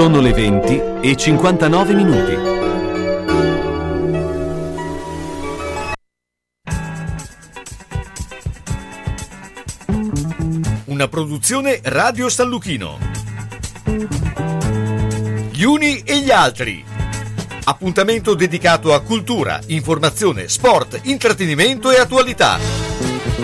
[0.00, 2.34] Sono le 20 e 59 minuti.
[10.86, 12.96] Una produzione Radio San Lucchino.
[15.52, 16.82] Gli uni e gli altri.
[17.64, 22.58] Appuntamento dedicato a cultura, informazione, sport, intrattenimento e attualità.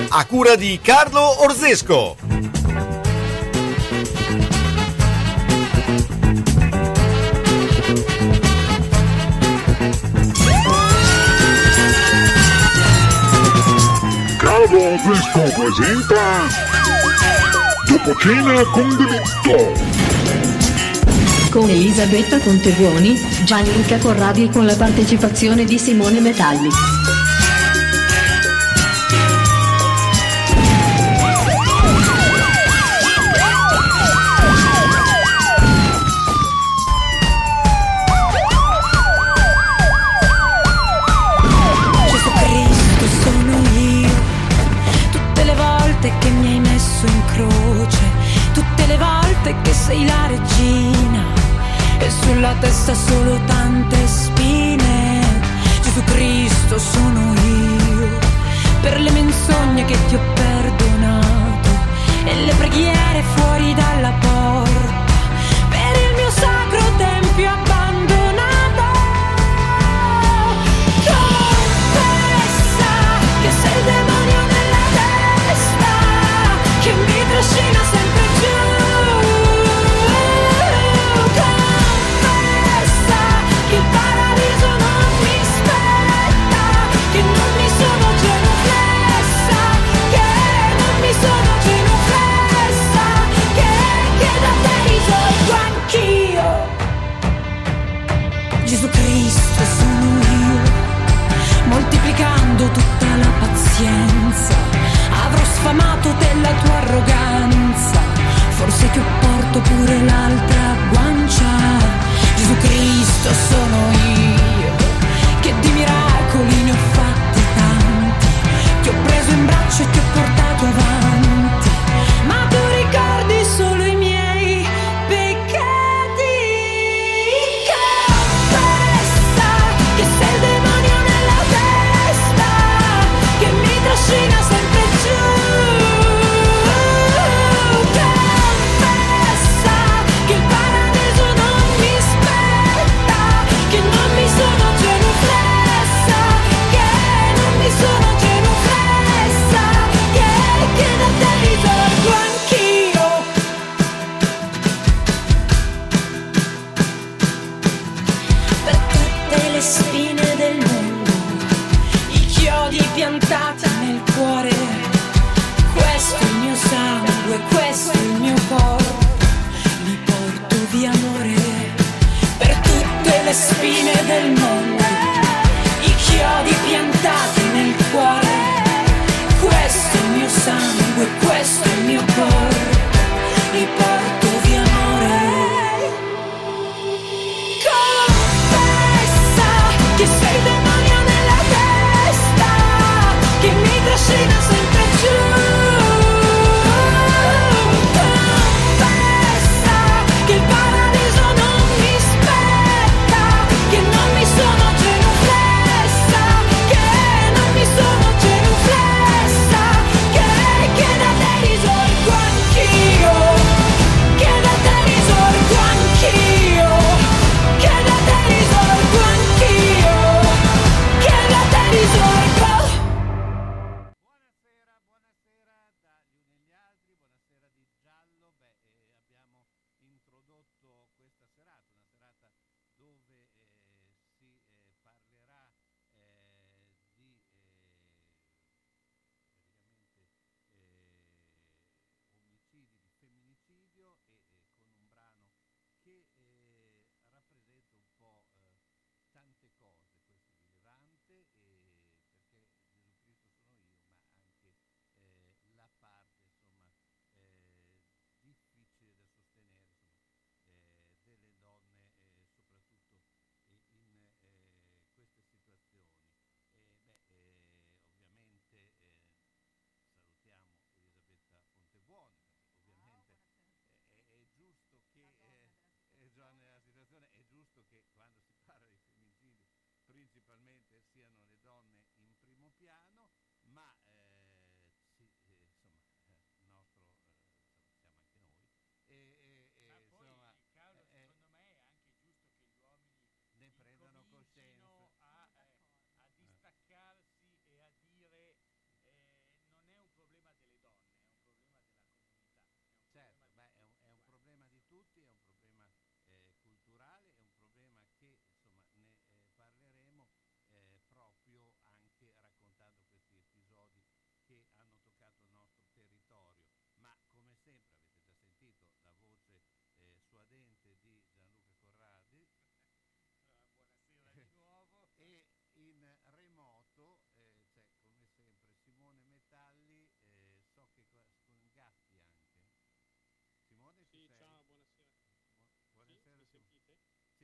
[0.08, 2.25] A cura di Carlo Orzesco.
[14.68, 16.48] Disco presenta
[17.88, 19.94] Dopo cena con delitto
[21.50, 26.68] con Elisabetta Conteguoni, Gianluca Corradi e con la partecipazione di Simone Metalli.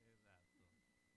[0.03, 0.67] Esatto.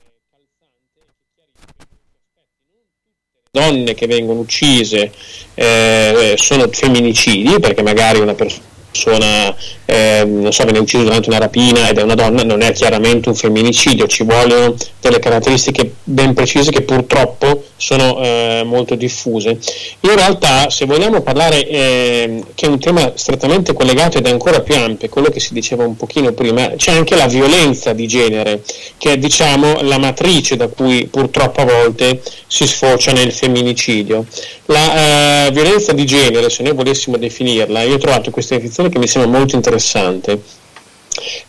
[0.03, 2.69] eh, calzante che chiarisce molti aspetti.
[2.69, 5.11] Non tutte le donne che vengono uccise
[5.55, 9.53] eh, sono femminicidi, perché magari una persona
[9.83, 13.27] eh, non so, viene uccisa durante una rapina ed è una donna, non è chiaramente
[13.27, 19.57] un femminicidio, ci vogliono delle caratteristiche ben precise che purtroppo sono eh, molto diffuse.
[20.01, 24.61] In realtà, se vogliamo parlare, eh, che è un tema strettamente collegato ed è ancora
[24.61, 28.61] più ampio, quello che si diceva un pochino prima, c'è anche la violenza di genere,
[28.99, 34.27] che è diciamo la matrice da cui purtroppo a volte si sfocia nel femminicidio.
[34.65, 38.99] La eh, violenza di genere, se noi volessimo definirla, io ho trovato questa definizione che
[38.99, 40.39] mi sembra molto interessante,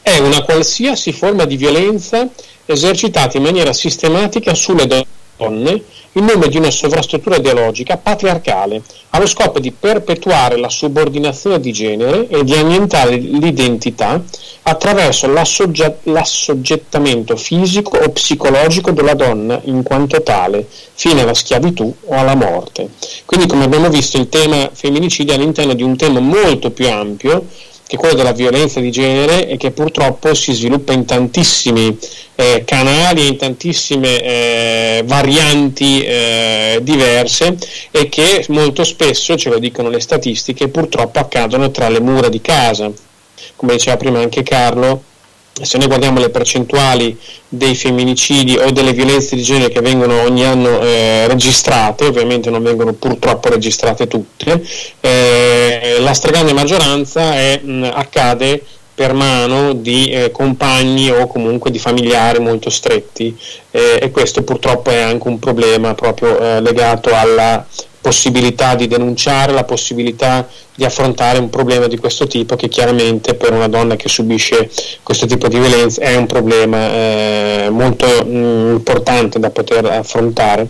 [0.01, 2.27] è una qualsiasi forma di violenza
[2.65, 5.21] esercitata in maniera sistematica sulle donne
[6.13, 12.29] in nome di una sovrastruttura ideologica patriarcale, allo scopo di perpetuare la subordinazione di genere
[12.29, 14.23] e di annientare l'identità
[14.63, 22.15] attraverso l'assoggia- l'assoggettamento fisico o psicologico della donna in quanto tale, fino alla schiavitù o
[22.15, 22.91] alla morte.
[23.25, 27.47] Quindi, come abbiamo visto, il tema femminicidio è all'interno di un tema molto più ampio
[27.87, 31.99] che è quello della violenza di genere e che purtroppo si sviluppa in tantissimi
[32.35, 37.57] eh, canali, in tantissime eh, varianti eh, diverse
[37.91, 42.41] e che molto spesso, ce lo dicono le statistiche, purtroppo accadono tra le mura di
[42.41, 42.91] casa.
[43.57, 45.03] Come diceva prima anche Carlo,
[45.61, 47.19] se noi guardiamo le percentuali
[47.49, 52.63] dei femminicidi o delle violenze di genere che vengono ogni anno eh, registrate, ovviamente non
[52.63, 54.65] vengono purtroppo registrate tutte,
[55.01, 58.63] eh, la stragrande maggioranza è, mh, accade
[58.95, 63.37] per mano di eh, compagni o comunque di familiari molto stretti
[63.71, 67.67] eh, e questo purtroppo è anche un problema proprio eh, legato alla
[68.03, 73.53] possibilità di denunciare, la possibilità di affrontare un problema di questo tipo che chiaramente per
[73.53, 74.69] una donna che subisce
[75.03, 80.69] questo tipo di violenza è un problema eh, molto mh, importante da poter affrontare.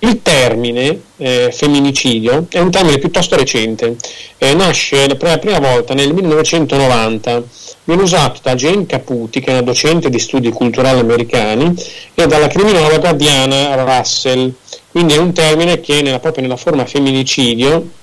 [0.00, 3.96] Il termine eh, femminicidio è un termine piuttosto recente,
[4.36, 7.42] eh, nasce per la prima volta nel 1990,
[7.84, 11.72] viene usato da Jane Caputi, che è una docente di studi culturali americani,
[12.14, 14.52] e dalla criminologa Diana Russell,
[14.92, 18.00] quindi è un termine che nella, proprio nella forma femminicidio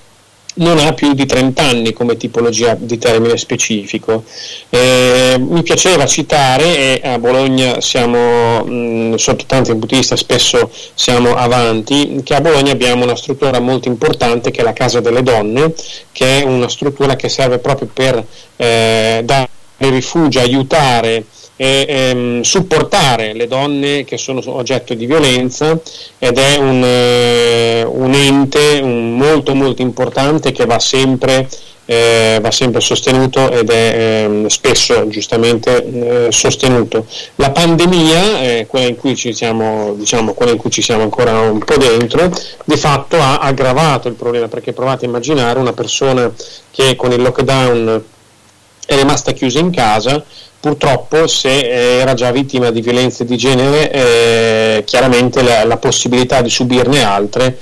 [0.55, 4.23] non ha più di 30 anni come tipologia di termine specifico.
[4.69, 11.35] Eh, mi piaceva citare, e a Bologna siamo, mh, sotto tanti di vista, spesso siamo
[11.35, 15.73] avanti, che a Bologna abbiamo una struttura molto importante che è la Casa delle Donne,
[16.11, 18.25] che è una struttura che serve proprio per
[18.57, 21.23] eh, dare rifugio, aiutare
[21.61, 25.77] e ehm, supportare le donne che sono oggetto di violenza
[26.17, 31.49] ed è un, eh, un ente un molto molto importante che va sempre,
[31.83, 37.05] eh, va sempre sostenuto ed è ehm, spesso giustamente eh, sostenuto.
[37.35, 41.75] La pandemia, eh, quella, in siamo, diciamo, quella in cui ci siamo ancora un po'
[41.75, 42.31] dentro,
[42.63, 46.31] di fatto ha aggravato il problema perché provate a immaginare una persona
[46.71, 48.01] che con il lockdown
[48.85, 50.23] è rimasta chiusa in casa
[50.59, 56.49] purtroppo se era già vittima di violenze di genere eh, chiaramente la, la, possibilità di
[56.49, 57.59] subirne altre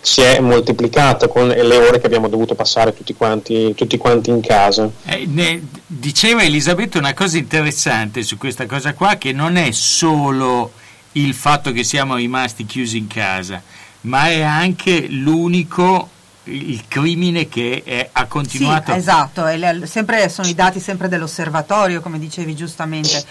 [0.00, 4.40] si è moltiplicata con le ore che abbiamo dovuto passare tutti quanti, tutti quanti in
[4.40, 4.90] casa.
[5.04, 10.72] Eh, ne, diceva Elisabetta una cosa interessante su questa cosa qua che non è solo
[11.12, 13.62] il fatto che siamo rimasti chiusi in casa
[14.02, 16.08] ma è anche l'unico
[16.44, 18.92] il crimine che è, ha continuato.
[18.92, 19.44] Sì, esatto,
[19.86, 23.24] sempre, sono i dati sempre dell'osservatorio, come dicevi giustamente.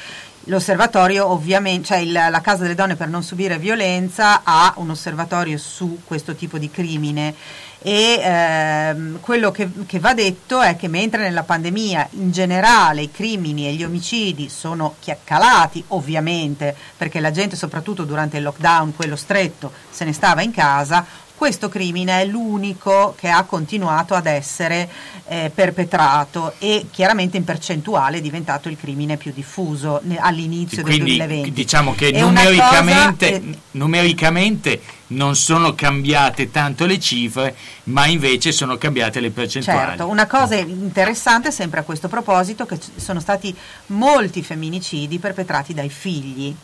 [0.45, 5.57] L'osservatorio ovviamente, cioè il, la Casa delle Donne per non subire violenza ha un osservatorio
[5.57, 7.35] su questo tipo di crimine
[7.83, 13.11] e ehm, quello che, che, va detto è che mentre nella pandemia in generale i
[13.11, 19.15] crimini e gli omicidi sono calati ovviamente perché la gente soprattutto durante il lockdown, quello
[19.15, 21.03] stretto, se ne stava in casa,
[21.41, 24.87] questo crimine è l'unico che ha continuato ad essere
[25.25, 31.17] eh, perpetrato e chiaramente in percentuale è diventato il crimine più diffuso all'inizio Quindi, del
[31.17, 31.51] 2020.
[31.51, 33.41] Diciamo che numericamente, è...
[33.71, 37.55] numericamente, non sono cambiate tanto le cifre,
[37.85, 39.79] ma invece sono cambiate le percentuali.
[39.79, 43.51] Certo, una cosa interessante sempre a questo proposito che sono stati
[43.87, 46.55] molti femminicidi perpetrati dai figli,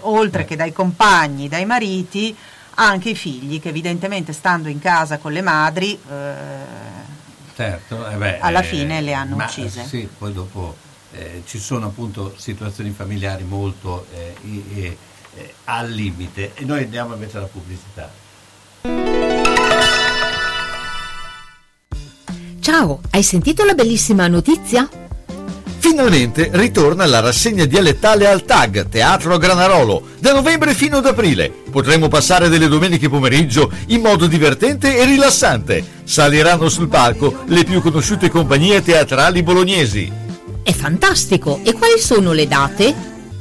[0.00, 2.36] oltre che dai compagni, dai mariti
[2.80, 6.34] anche i figli che evidentemente stando in casa con le madri eh,
[7.54, 9.84] certo, eh beh, alla eh, fine le hanno ma, uccise.
[9.84, 10.76] Sì, poi dopo
[11.12, 14.96] eh, ci sono appunto situazioni familiari molto eh,
[15.64, 18.10] al limite e noi andiamo invece alla pubblicità.
[22.60, 25.07] Ciao, hai sentito la bellissima notizia?
[25.78, 31.52] Finalmente ritorna la rassegna dialettale al TAG, Teatro Granarolo, da novembre fino ad aprile.
[31.70, 35.84] Potremo passare delle domeniche pomeriggio in modo divertente e rilassante.
[36.04, 40.10] Saliranno sul palco le più conosciute compagnie teatrali bolognesi.
[40.62, 41.60] È fantastico!
[41.62, 42.94] E quali sono le date?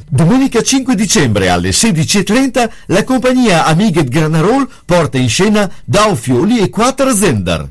[0.09, 6.69] Domenica 5 dicembre alle 16.30 la compagnia Amighet Granarol porta in scena Dao Fioli e
[6.69, 7.67] Quattro Zendar.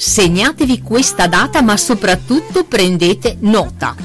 [0.00, 3.96] Segnatevi questa data ma soprattutto prendete nota.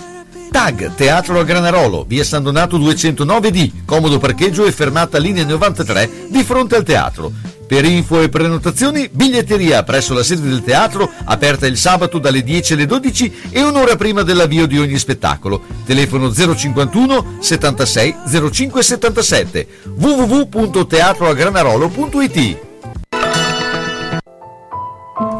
[0.49, 6.43] TAG Teatro a Granarolo, via San Donato 209D, comodo parcheggio e fermata linea 93 di
[6.43, 7.31] fronte al teatro.
[7.67, 12.73] Per info e prenotazioni, biglietteria presso la sede del teatro, aperta il sabato dalle 10
[12.73, 15.61] alle 12 e un'ora prima dell'avvio di ogni spettacolo.
[15.85, 18.15] Telefono 051 76
[18.51, 22.71] 05 77 www.teatroagranarolo.it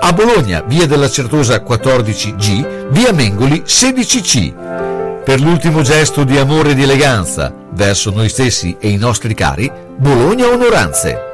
[0.00, 5.22] a Bologna, via della Certosa 14G, via Mengoli 16C.
[5.24, 9.70] Per l'ultimo gesto di amore e di eleganza verso noi stessi e i nostri cari,
[9.96, 11.26] Bologna Onoranze.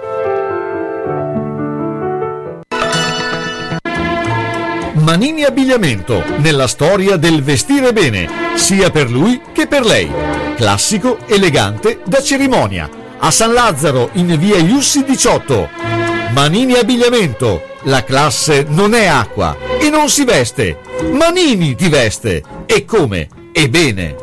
[4.94, 10.11] Manini Abbigliamento, nella storia del vestire bene, sia per lui che per lei.
[10.56, 12.88] Classico, elegante, da cerimonia.
[13.18, 15.68] A San Lazzaro, in via Iussi 18.
[16.33, 20.78] Manini Abbigliamento, la classe non è acqua e non si veste.
[21.12, 22.42] Manini ti veste.
[22.66, 23.28] E come?
[23.52, 24.16] E bene.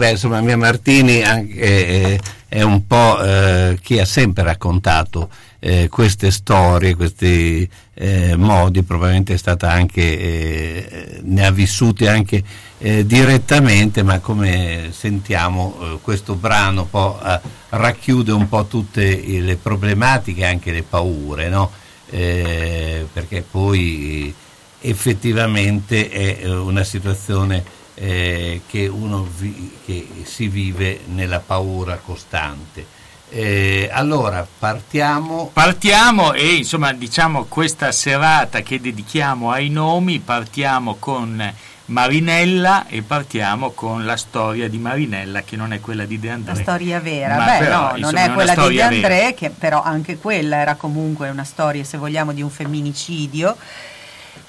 [0.00, 5.88] Beh, insomma, Mia Martini anche, eh, è un po' eh, chi ha sempre raccontato eh,
[5.90, 12.42] queste storie, questi eh, modi, probabilmente è stata anche, eh, ne ha vissute anche
[12.78, 16.88] eh, direttamente, ma come sentiamo eh, questo brano
[17.22, 21.70] eh, racchiude un po' tutte le problematiche, anche le paure, no?
[22.08, 24.34] Eh, perché poi
[24.80, 32.98] effettivamente è eh, una situazione eh, che uno vi- che si vive nella paura costante.
[33.28, 35.50] Eh, allora partiamo.
[35.52, 41.52] Partiamo e insomma diciamo questa serata che dedichiamo ai nomi, partiamo con
[41.86, 46.54] Marinella e partiamo con la storia di Marinella che non è quella di De André.
[46.54, 48.88] La storia vera, Ma beh però, no, non insomma, è una quella di De storia
[48.88, 49.06] vera.
[49.14, 53.56] André, che però anche quella era comunque una storia, se vogliamo, di un femminicidio.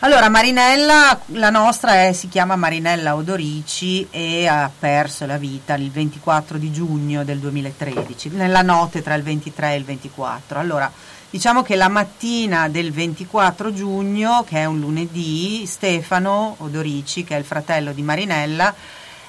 [0.04, 5.92] Allora, Marinella, la nostra è- si chiama Marinella Odorici e ha perso la vita il
[5.92, 10.58] 24 di giugno del 2013, nella notte tra il 23 e il 24.
[10.58, 10.92] Allora,
[11.30, 17.38] diciamo che la mattina del 24 giugno, che è un lunedì, Stefano Odorici, che è
[17.38, 18.74] il fratello di Marinella,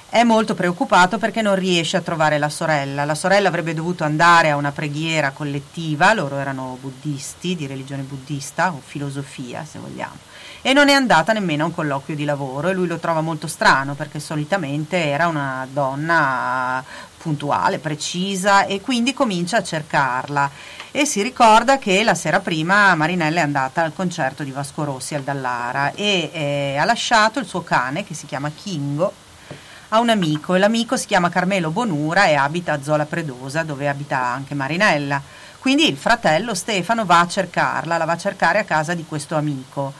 [0.09, 3.05] è molto preoccupato perché non riesce a trovare la sorella.
[3.05, 8.71] La sorella avrebbe dovuto andare a una preghiera collettiva, loro erano buddisti, di religione buddista
[8.71, 10.32] o filosofia, se vogliamo.
[10.65, 13.47] E non è andata nemmeno a un colloquio di lavoro e lui lo trova molto
[13.47, 16.81] strano perché solitamente era una donna
[17.17, 20.49] puntuale, precisa e quindi comincia a cercarla
[20.89, 25.15] e si ricorda che la sera prima Marinella è andata al concerto di Vasco Rossi
[25.15, 29.11] al Dallara e eh, ha lasciato il suo cane che si chiama Kingo
[29.89, 33.89] a un amico e l'amico si chiama Carmelo Bonura e abita a Zola Predosa dove
[33.89, 35.21] abita anche Marinella.
[35.59, 39.35] Quindi il fratello Stefano va a cercarla, la va a cercare a casa di questo
[39.35, 39.93] amico.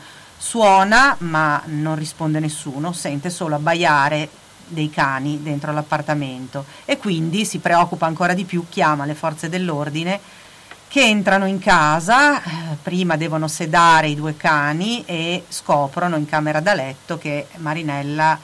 [0.46, 4.28] Suona ma non risponde nessuno, sente solo abbaiare
[4.66, 10.20] dei cani dentro l'appartamento e quindi si preoccupa ancora di più, chiama le forze dell'ordine
[10.86, 16.60] che entrano in casa, eh, prima devono sedare i due cani e scoprono in camera
[16.60, 18.38] da letto che Marinella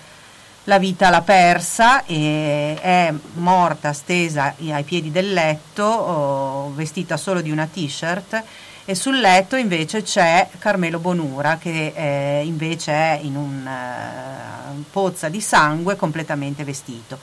[0.64, 7.42] la vita l'ha persa e è morta stesa ai piedi del letto, oh, vestita solo
[7.42, 8.42] di una t-shirt
[8.90, 15.28] e sul letto invece c'è Carmelo Bonura che eh, invece è in un eh, pozza
[15.28, 17.16] di sangue completamente vestito.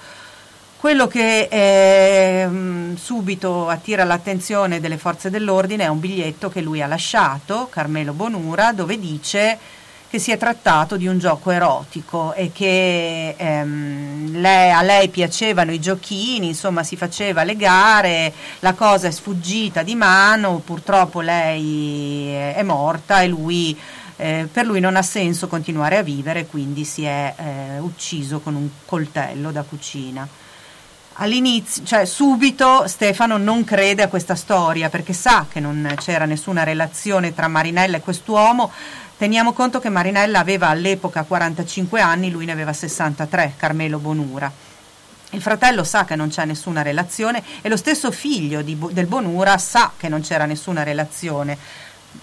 [0.77, 6.87] Quello che ehm, subito attira l'attenzione delle forze dell'ordine è un biglietto che lui ha
[6.87, 9.59] lasciato, Carmelo Bonura, dove dice
[10.09, 15.71] che si è trattato di un gioco erotico e che ehm, lei- a lei piacevano
[15.71, 22.31] i giochini, insomma si faceva le gare, la cosa è sfuggita di mano, purtroppo lei
[22.31, 23.77] è morta e lui,
[24.15, 28.55] eh, per lui non ha senso continuare a vivere, quindi si è eh, ucciso con
[28.55, 30.27] un coltello da cucina.
[31.19, 36.61] All'inizio, cioè subito Stefano non crede a questa storia perché sa che non c'era nessuna
[36.61, 38.71] relazione tra Marinella e quest'uomo.
[39.17, 44.51] Teniamo conto che Marinella aveva all'epoca 45 anni, lui ne aveva 63, Carmelo Bonura.
[45.31, 49.57] Il fratello sa che non c'è nessuna relazione e lo stesso figlio di del Bonura
[49.57, 51.57] sa che non c'era nessuna relazione,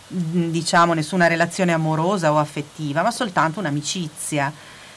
[0.07, 4.53] diciamo nessuna relazione amorosa o affettiva, ma soltanto un'amicizia.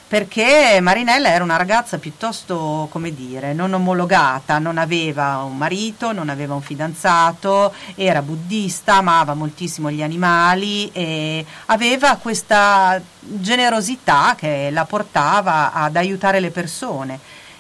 [0.08, 6.30] Perché Marinella era una ragazza piuttosto, come dire, non omologata, non aveva un marito, non
[6.30, 14.86] aveva un fidanzato, era buddista, amava moltissimo gli animali e aveva questa generosità che la
[14.86, 17.20] portava ad aiutare le persone.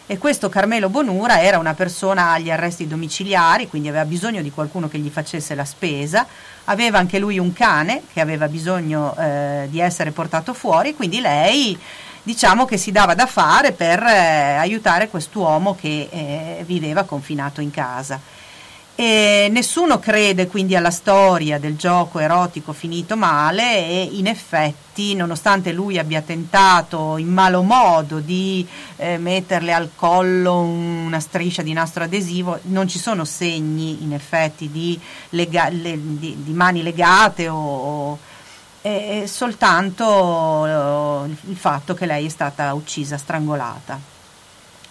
[0.09, 4.87] E questo Carmelo Bonura era una persona agli arresti domiciliari, quindi aveva bisogno di qualcuno
[4.87, 6.25] che gli facesse la spesa,
[6.63, 11.77] aveva anche lui un cane che aveva bisogno eh, di essere portato fuori, quindi lei
[12.27, 17.71] diciamo che si dava da fare per eh, aiutare quest'uomo che eh, viveva confinato in
[17.71, 18.19] casa.
[18.95, 25.71] E nessuno crede quindi alla storia del gioco erotico finito male e in effetti, nonostante
[25.71, 32.03] lui abbia tentato in malo modo di eh, metterle al collo una striscia di nastro
[32.03, 38.17] adesivo, non ci sono segni in effetti di, lega- le- di- di mani legate o,
[38.87, 43.99] è soltanto eh, il fatto che lei è stata uccisa, strangolata.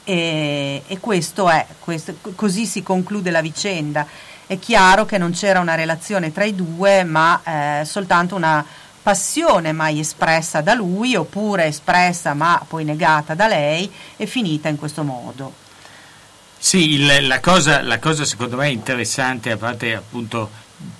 [0.05, 4.07] E, e questo è, questo- così si conclude la vicenda.
[4.47, 7.41] È chiaro che non c'era una relazione tra i due, ma
[7.81, 8.65] eh, soltanto una
[9.03, 14.77] passione mai espressa da lui, oppure espressa ma poi negata da lei, e finita in
[14.77, 15.53] questo modo.
[16.59, 20.51] Sì, il- la, cosa, la cosa secondo me interessante, a parte appunto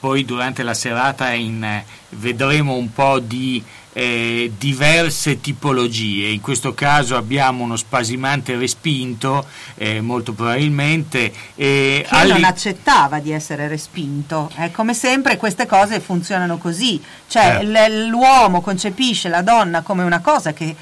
[0.01, 3.63] poi durante la serata in, eh, vedremo un po' di
[3.99, 6.29] eh, diverse tipologie.
[6.29, 11.33] In questo caso abbiamo uno spasimante respinto, eh, molto probabilmente.
[11.55, 14.51] E che all'i- non accettava di essere respinto.
[14.59, 17.67] Eh, come sempre queste cose funzionano così, cioè Certo.
[17.71, 20.77] l- l'uomo concepisce la donna come una cosa che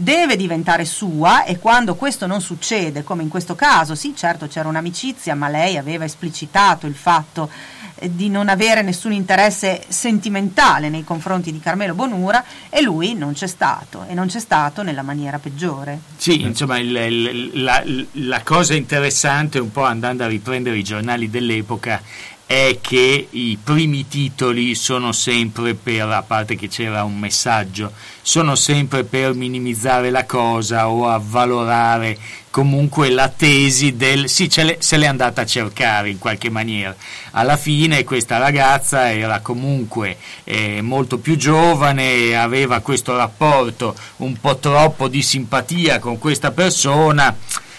[0.00, 4.68] deve diventare sua e quando questo non succede, come in questo caso, sì certo c'era
[4.68, 7.77] un'amicizia, ma lei aveva esplicitato il fatto eh,
[8.10, 13.46] di non avere nessun interesse sentimentale nei confronti di Carmelo Bonura e lui non c'è
[13.46, 15.98] stato e non c'è stato nella maniera peggiore.
[16.16, 17.82] Sì, insomma, il- il- la,
[18.12, 22.02] la cosa interessante, un po' andando a riprendere i giornali dell'epoca,
[22.46, 28.54] è che i primi titoli sono sempre per, a parte che c'era un messaggio, sono
[28.54, 32.16] sempre per minimizzare la cosa o avvalorare
[32.50, 36.94] comunque la tesi del sì, l'è- se l'è andata a cercare in qualche maniera.
[37.32, 44.56] Alla fine questa ragazza era comunque eh, molto più giovane, aveva questo rapporto un po'
[44.58, 47.34] troppo di simpatia con questa persona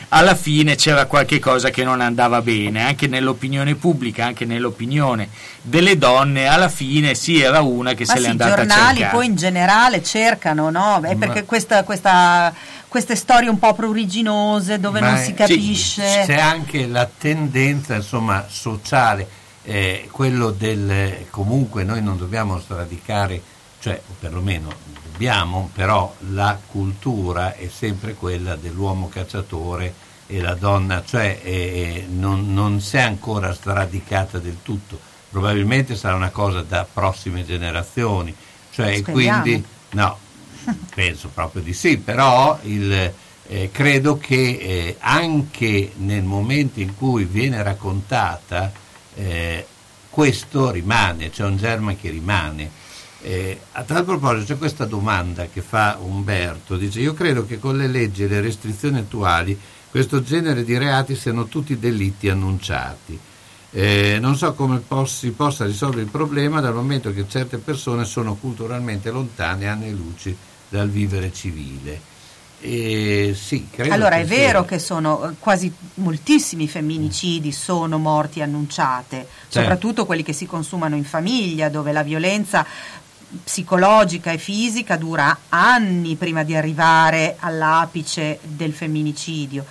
[0.09, 5.29] alla fine c'era qualche cosa che non andava bene, anche nell'opinione pubblica, anche nell'opinione
[5.61, 8.55] delle donne, alla fine sì era una che Ma se sì, l'è i andata a
[8.65, 9.15] giornali cercare.
[9.15, 11.01] poi in generale cercano, no?
[11.01, 12.53] È perché questa, questa-
[12.87, 16.23] queste storie un po' pruriginose dove Ma non si capisce.
[16.25, 19.27] C'è anche la tendenza insomma, sociale,
[19.63, 23.39] eh, quello del comunque noi non dobbiamo sradicare,
[23.79, 24.73] cioè perlomeno
[25.19, 29.93] dobbiamo, però la cultura è sempre quella dell'uomo cacciatore
[30.25, 34.97] e la donna, cioè eh, non, non si è ancora sradicata del tutto,
[35.29, 38.33] probabilmente sarà una cosa da prossime generazioni,
[38.71, 40.17] cioè quindi no,
[40.95, 43.13] penso proprio di sì, però il,
[43.47, 48.71] eh, credo che eh, anche nel momento in cui viene raccontata
[49.15, 49.67] eh,
[50.09, 52.78] questo rimane, c'è un germe che rimane.
[53.21, 57.75] Eh, a tal proposito c'è questa domanda che fa Umberto, dice io credo che con
[57.77, 63.19] le leggi e le restrizioni attuali questo genere di reati siano tutti delitti annunciati.
[63.71, 68.05] Eh, non so come pos- si possa risolvere il problema dal momento che certe persone
[68.05, 70.35] sono culturalmente lontane anni luci
[70.69, 72.01] dal vivere civile.
[72.61, 78.41] Eh, sì, credo Allora è sia- vero che sono eh, quasi moltissimi femminicidi sono morti
[78.41, 82.65] annunciate, soprattutto quelli che si consumano in famiglia, dove la violenza
[83.43, 89.65] psicologica e fisica dura anni prima di arrivare all'apice del femminicidio.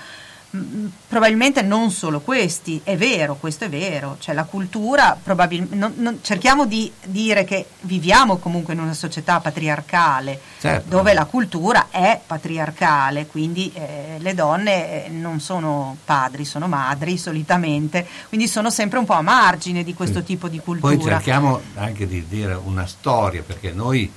[0.57, 5.95] Mm, Probabilmente non solo questi, è vero, questo è vero, cioè la cultura, probabil- non-
[5.97, 10.89] non- cerchiamo di dire che viviamo comunque in una società patriarcale, Certo.
[10.89, 17.17] dove la cultura è patriarcale, quindi eh, le donne eh, non sono padri, sono madri
[17.17, 20.95] solitamente, quindi sono sempre un po' a margine di questo tipo di cultura.
[20.95, 24.11] Poi cerchiamo anche di dire una storia, perché noi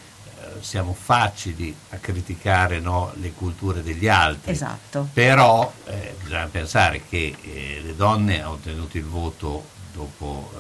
[0.62, 4.52] siamo facili a criticare no, le culture degli altri.
[4.52, 5.08] Esatto.
[5.14, 10.52] Però eh, bisogna pensare che eh, le donne hanno ottenuto il voto dopo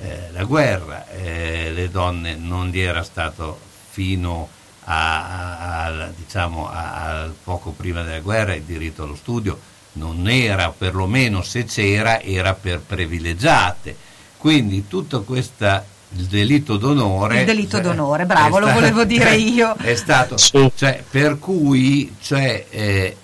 [0.00, 4.48] eh, eh, la guerra, eh, le donne non gli era stato fino
[4.84, 9.60] a, a- al- diciamo, a- poco prima della guerra il diritto allo studio,
[9.94, 13.94] non era, perlomeno se c'era, era per privilegiate.
[14.38, 15.84] Quindi tutto questo
[16.16, 19.74] il delitto d'onore Il delitto cioè, d'onore, bravo, è lo sta- volevo dire io.
[19.78, 23.16] è stato cioè, per cui cioè, eh,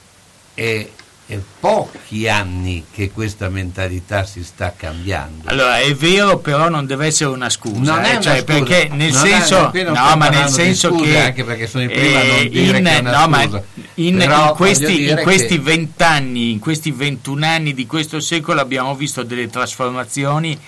[0.55, 0.89] è,
[1.27, 7.05] è pochi anni che questa mentalità si sta cambiando Allora, è vero, però non deve
[7.09, 7.79] essere una scusa.
[7.79, 8.45] Non è eh, una cioè, scusa.
[8.45, 11.85] perché nel Non è- senso, non no, ma nel senso scuse, che anche perché sono
[11.85, 13.63] i primi a non eh, dire in, che è una no, ma scusa.
[13.97, 18.63] in, Però in questi, in questi che- vent'anni, in questi 21 anni di questo secolo
[18.63, 20.59] abbiamo visto delle trasformazioni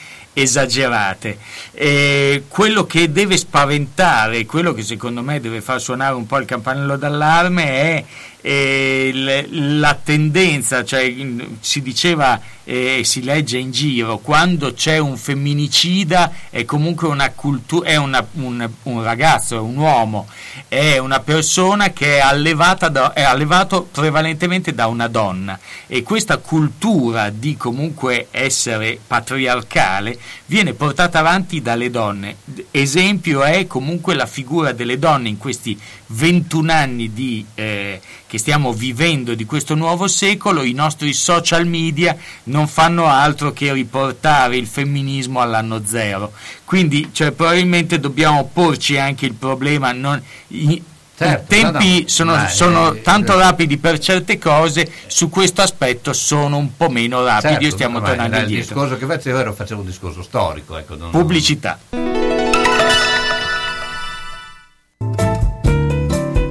[0.43, 1.39] esagerate.
[1.73, 6.47] Eh, quello che deve spaventare, quello che secondo me deve far suonare un po' il
[6.47, 8.05] campanello d'allarme è
[8.43, 11.15] eh, la tendenza, cioè
[11.61, 17.89] si diceva e si legge in giro, quando c'è un femminicida è comunque una cultura,
[17.89, 20.29] è una- un, un ragazzo, è un uomo,
[20.69, 26.37] è una persona che è, allevata da- è allevato prevalentemente da una donna e questa
[26.37, 32.37] cultura di comunque essere patriarcale viene portata avanti dalle donne.
[32.71, 35.77] Esempio è comunque la figura delle donne in questi
[36.13, 42.17] 21 anni di, eh, che stiamo vivendo di questo nuovo secolo, i nostri social media
[42.45, 46.33] non fanno altro che riportare il femminismo all'anno zero.
[46.65, 49.93] Quindi cioè, probabilmente dobbiamo porci anche il problema.
[49.93, 50.83] Non, i,
[51.21, 53.43] Certo, I tempi no, no, sono, sono eh, tanto eh.
[53.43, 58.01] rapidi per certe cose, su questo aspetto sono un po' meno rapidi Certo, e stiamo
[58.01, 58.75] tornando il indietro.
[58.75, 61.79] discorso che facevo era facevo un discorso storico ecco, non- Pubblicità.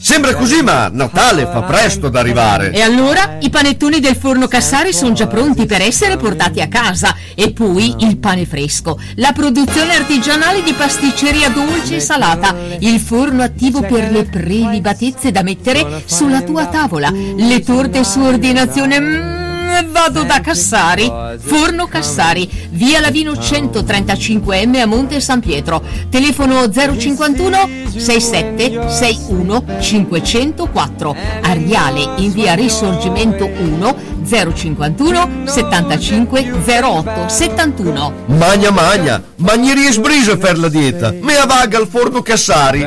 [0.00, 2.70] Sembra così, ma Natale fa presto ad arrivare.
[2.70, 7.16] E allora i panettoni del forno Cassari sono già pronti per essere portati a casa.
[7.34, 13.42] E poi il pane fresco, la produzione artigianale di pasticceria dolce e salata, il forno
[13.42, 19.00] attivo per le prelibatezze da mettere sulla tua tavola, le torte su ordinazione.
[19.00, 19.47] mm,
[19.82, 21.10] vado da Cassari.
[21.38, 25.82] Forno Cassari, via Lavino 135M a Monte San Pietro.
[26.08, 31.16] Telefono 051 67 61 504.
[31.42, 38.12] Ariale in via Risorgimento 1 051 75 08 71.
[38.26, 41.12] Magna magna, magnieri e sbrise per la dieta.
[41.12, 42.86] Mea vaga al forno Cassari.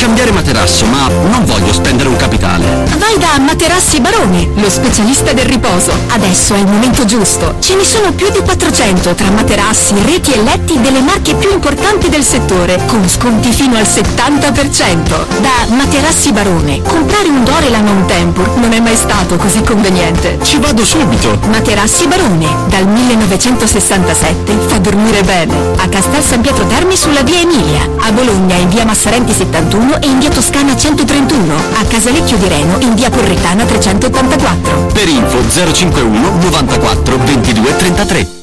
[0.00, 2.64] Cambiare materasso, ma non voglio spendere un capitale.
[2.96, 5.92] Vai da Materassi Barone, lo specialista del riposo.
[6.08, 7.56] Adesso è il momento giusto.
[7.58, 12.08] Ce ne sono più di 400 tra materassi, reti e letti delle marche più importanti
[12.08, 15.42] del settore, con sconti fino al 70%.
[15.42, 20.38] Da Materassi Barone, comprare un Dorelan o un Tempur non è mai stato così conveniente.
[20.42, 21.38] Ci vado subito.
[21.50, 25.54] Materassi Barone, dal 1967 fa dormire bene.
[25.76, 30.06] A Castel San Pietro Termi sulla via Emilia, a Bologna in via Massarenti 71 e
[30.06, 34.86] in via Toscana 131, a Casalecchio di Reno in via Porrettana 384.
[34.92, 38.39] Per info 051 94 22 33.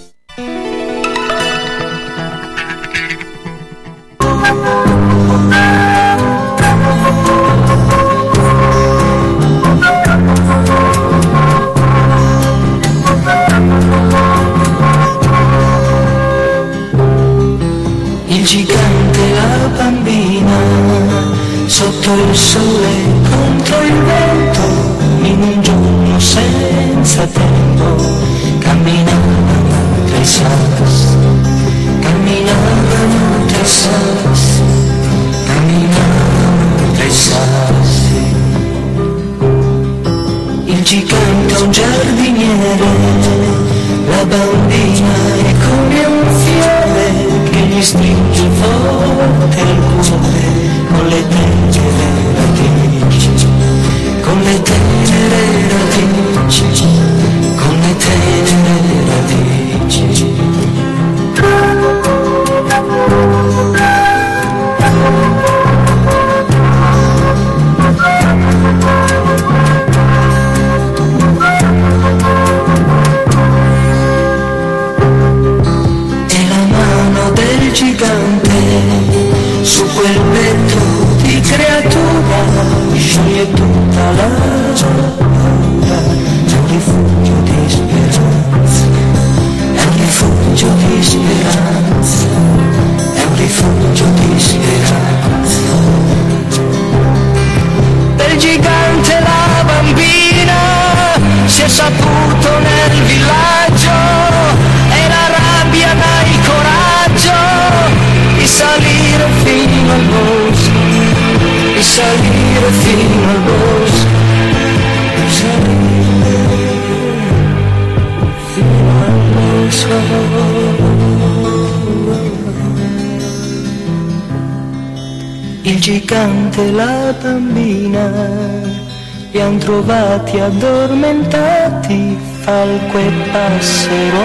[133.32, 134.18] Passero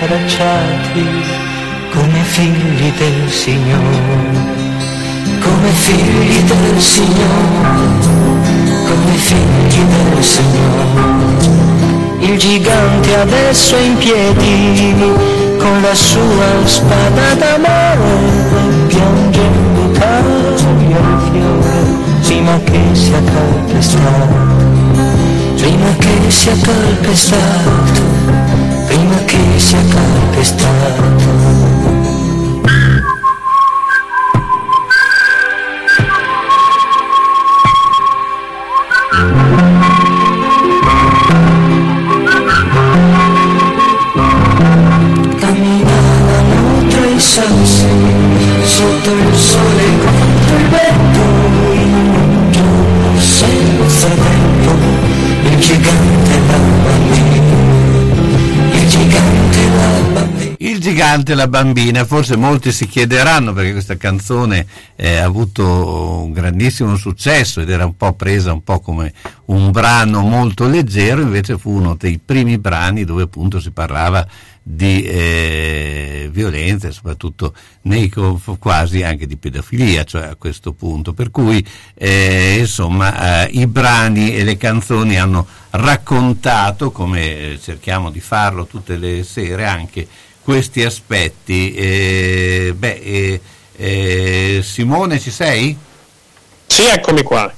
[0.00, 1.06] abbracciati
[1.92, 4.38] come figli del Signore,
[5.40, 7.68] come figli del Signore,
[8.86, 11.48] come figli del Signore.
[12.20, 14.94] Il gigante adesso è in piedi
[15.58, 22.00] con la sua spada d'amore, piangendo taglia il fiore
[22.40, 24.49] prima che sia calpestato,
[26.30, 27.70] che sia calpestato,
[28.86, 31.19] prima che sia calpestato.
[61.20, 64.66] Il gigante e la bambina, forse molti si chiederanno perché questa canzone
[64.96, 69.12] eh, ha avuto un grandissimo successo ed era un po' presa un po' come
[69.46, 74.26] un brano molto leggero, invece fu uno dei primi brani dove appunto si parlava
[74.62, 78.10] di eh, violenza, soprattutto nei
[78.58, 81.12] quasi anche di pedofilia, cioè a questo punto.
[81.12, 81.62] Per cui
[81.94, 88.64] eh, insomma eh, i brani e le canzoni hanno raccontato, come eh, cerchiamo di farlo
[88.66, 90.06] tutte le sere, anche
[90.42, 91.74] questi aspetti.
[91.74, 93.40] Eh, beh, eh,
[93.76, 95.76] eh, Simone, ci sei?
[96.66, 97.52] Sì, eccomi qua.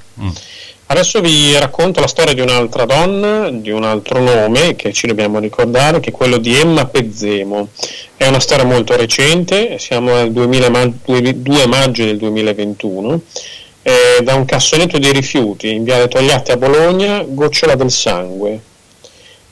[0.86, 5.38] Adesso vi racconto la storia di un'altra donna, di un altro nome che ci dobbiamo
[5.38, 7.68] ricordare, che è quello di Emma Pezzemo.
[8.14, 13.20] È una storia molto recente, siamo al 2000 ma- 2 maggio del 2021.
[13.84, 18.60] eh, da un cassonetto dei rifiuti in Viale Togliatti a Bologna, gocciola del sangue.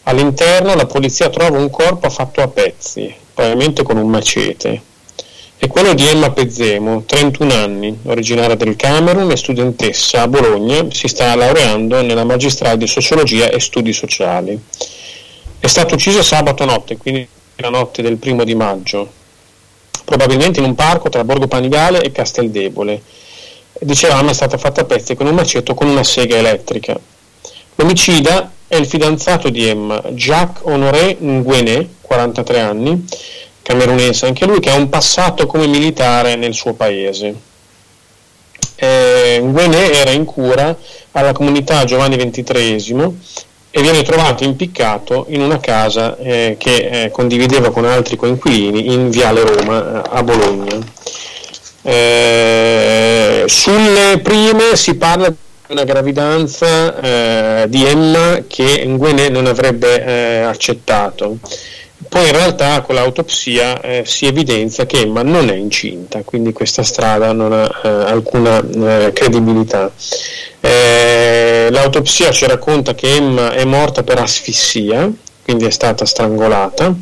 [0.05, 4.83] All'interno la polizia trova un corpo fatto a pezzi, probabilmente con un macete.
[5.57, 11.09] È quello di Emma Pezzemo, 31 anni, originaria del Camerun e studentessa a Bologna, si
[11.09, 14.61] sta laureando nella magistrale di sociologia e studi sociali.
[15.59, 17.27] È stata uccisa sabato notte, quindi
[17.57, 19.11] la notte del primo di maggio,
[20.05, 23.01] probabilmente in un parco tra Borgo Panigale e Casteldebole.
[23.81, 26.99] Dicevamo è stata fatta a pezzi con un macetto con una sega elettrica.
[27.77, 33.05] L'omicida è il fidanzato di Emma, Jacques Honoré Nguené, 43 anni,
[33.63, 37.35] camerunese anche lui, che ha un passato come militare nel suo paese.
[38.77, 40.77] Eh, Nguené era in cura
[41.13, 43.19] alla comunità Giovanni XXIII
[43.73, 49.11] e viene trovato impiccato in una casa eh, che eh, condivideva con altri coinquilini in
[49.11, 50.79] Viale Roma eh, a Bologna.
[51.83, 55.33] Eh, sulle prime si parla
[55.71, 61.39] una gravidanza eh, di Emma che Nguené non avrebbe eh, accettato.
[62.09, 66.83] poi in realtà con l'autopsia eh, si evidenzia che Emma non è incinta, quindi questa
[66.83, 69.93] strada non ha eh, alcuna eh, credibilità.
[70.61, 75.11] Eh, l'autopsia ci racconta che Emma è morta per asfissia,
[75.45, 76.93] quindi è stata strangolata.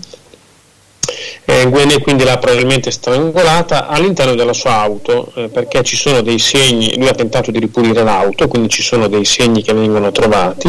[1.45, 6.39] Eh, Gwen quindi l'ha probabilmente strangolata all'interno della sua auto eh, perché ci sono dei
[6.39, 10.69] segni, lui ha tentato di ripulire l'auto, quindi ci sono dei segni che vengono trovati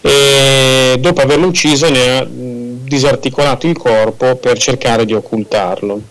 [0.00, 6.02] e dopo averlo ucciso ne ha disarticolato il corpo per cercare di occultarlo.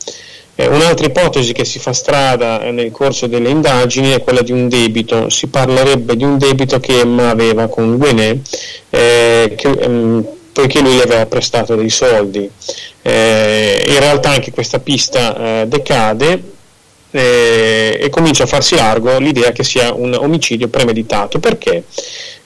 [0.59, 4.51] Eh, un'altra ipotesi che si fa strada eh, nel corso delle indagini è quella di
[4.51, 8.39] un debito, si parlerebbe di un debito che Emma aveva con Gwenet,
[8.89, 10.27] eh, che, ehm,
[10.58, 12.49] poiché lui le aveva prestato dei soldi.
[13.03, 16.41] Eh, in realtà anche questa pista eh, decade
[17.12, 21.38] eh, e comincia a farsi largo l'idea che sia un omicidio premeditato.
[21.38, 21.84] Perché?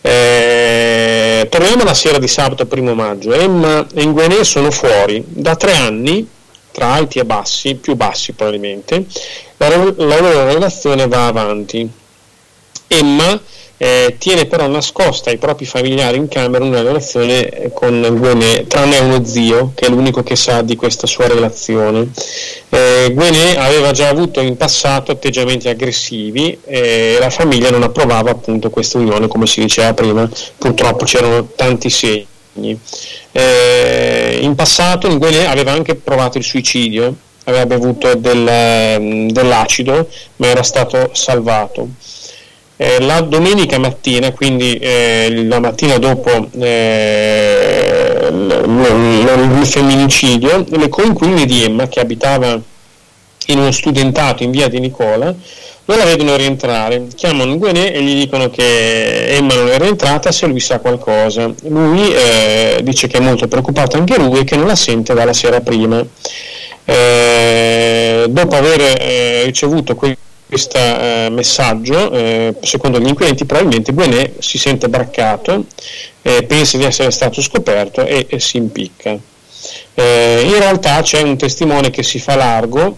[0.02, 3.32] Eh, torniamo alla sera di sabato 1 maggio.
[3.32, 6.28] Emma e Gwenet sono fuori da tre anni,
[6.74, 9.06] tra alti e bassi, più bassi probabilmente,
[9.56, 11.90] la, la loro relazione va avanti.
[12.88, 13.40] Emma
[13.84, 19.00] eh, tiene però nascosta ai propri familiari in camera una relazione eh, con Gwenet, tranne
[19.00, 22.12] uno zio che è l'unico che sa di questa sua relazione.
[22.70, 28.70] Eh, Gwenet aveva già avuto in passato atteggiamenti aggressivi e la famiglia non approvava appunto
[28.70, 30.30] questa unione, come si diceva prima,
[30.60, 32.80] purtroppo c'erano tanti segni.
[33.32, 37.16] Eh, in passato Gwenet aveva anche provato il suicidio,
[37.46, 41.88] aveva bevuto del, dell'acido ma era stato salvato.
[42.84, 51.46] Eh, la domenica mattina, quindi eh, la mattina dopo eh, l- il femminicidio, le coinquiline
[51.46, 52.60] di Emma, che abitava
[53.46, 55.26] in uno studentato in via di Nicola,
[55.86, 60.48] non la vedono rientrare, chiamano Gwenet e gli dicono che Emma non è rientrata se
[60.48, 61.54] lui sa qualcosa.
[61.68, 65.34] Lui eh, dice che è molto preoccupato anche lui e che non la sente dalla
[65.34, 66.04] sera prima.
[66.84, 70.18] Eh, dopo aver eh, ricevuto quei
[70.52, 75.64] questo eh, messaggio, eh, secondo gli inquirenti, probabilmente Gwenet si sente braccato,
[76.24, 79.18] eh, pensa di essere stato scoperto e, e si impicca.
[79.94, 82.98] Eh, in realtà c'è un testimone che si fa largo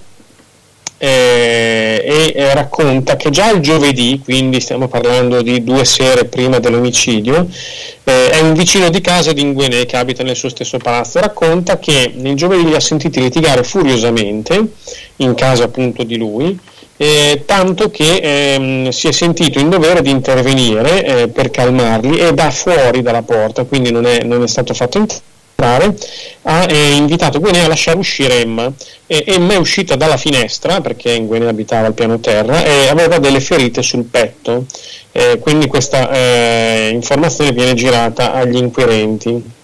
[0.97, 7.47] eh, e racconta che già il giovedì, quindi stiamo parlando di due sere prima dell'omicidio,
[8.03, 11.77] eh, è un vicino di casa di Nguene che abita nel suo stesso palazzo, racconta
[11.77, 14.69] che il giovedì li ha sentiti litigare furiosamente
[15.17, 20.09] in casa appunto di lui eh, tanto che ehm, si è sentito in dovere di
[20.09, 24.73] intervenire eh, per calmarli e da fuori dalla porta, quindi non è, non è stato
[24.73, 25.95] fatto entrare,
[26.43, 28.71] ha eh, invitato Gwenè a lasciare uscire Emma.
[29.05, 33.81] Emma è uscita dalla finestra, perché Gwenè abitava al piano terra, e aveva delle ferite
[33.81, 34.65] sul petto,
[35.11, 39.61] eh, quindi questa eh, informazione viene girata agli inquirenti.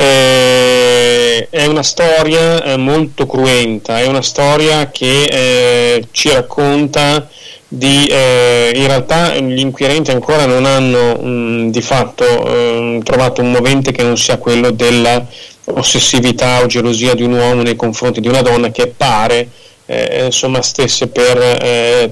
[0.00, 7.28] Eh, è una storia eh, molto cruenta, è una storia che eh, ci racconta
[7.68, 13.50] di, eh, in realtà gli inquirenti ancora non hanno mh, di fatto ehm, trovato un
[13.50, 15.22] movente che non sia quello della
[15.64, 19.48] ossessività o gelosia di un uomo nei confronti di una donna che pare
[19.84, 22.10] eh, insomma stesse per eh,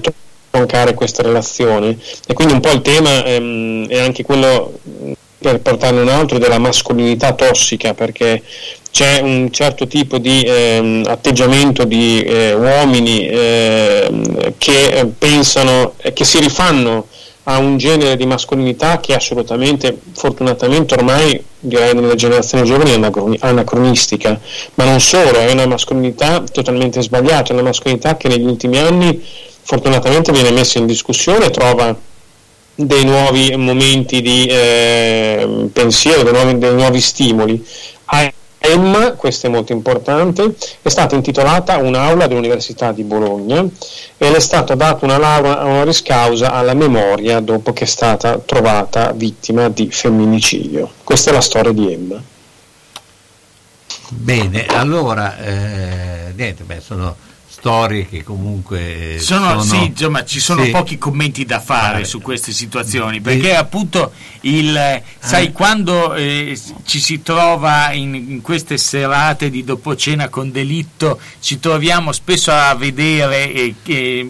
[0.51, 4.77] troncare questa relazione e quindi un po' il tema ehm, è anche quello
[5.39, 8.43] per portarne un altro, della mascolinità tossica, perché
[8.91, 16.25] c'è un certo tipo di ehm, atteggiamento di eh, uomini ehm, che pensano, e che
[16.25, 17.07] si rifanno
[17.43, 24.39] a un genere di mascolinità che assolutamente, fortunatamente ormai direi nelle generazioni giovani è anacronistica,
[24.75, 29.23] ma non solo, è una mascolinità totalmente sbagliata, è una mascolinità che negli ultimi anni
[29.61, 31.95] fortunatamente viene messa in discussione trova
[32.85, 37.65] dei nuovi momenti di eh, pensiero, dei nuovi, dei nuovi stimoli.
[38.05, 43.65] A Emma, questo è molto importante, è stata intitolata un'aula dell'Università di Bologna
[44.17, 48.37] e le è stata data una laurea honoris causa alla memoria dopo che è stata
[48.37, 50.91] trovata vittima di femminicidio.
[51.03, 52.21] Questa è la storia di Emma.
[54.09, 57.15] Bene, allora, eh, niente, beh, sono
[57.59, 60.69] storie che comunque sono, sono sì, insomma, ci sono sì.
[60.71, 65.51] pochi commenti da fare Ah, su queste situazioni perché appunto il sai Ah.
[65.51, 71.59] quando eh, ci si trova in, in queste serate di dopo cena con delitto ci
[71.59, 74.29] troviamo spesso a vedere eh, che,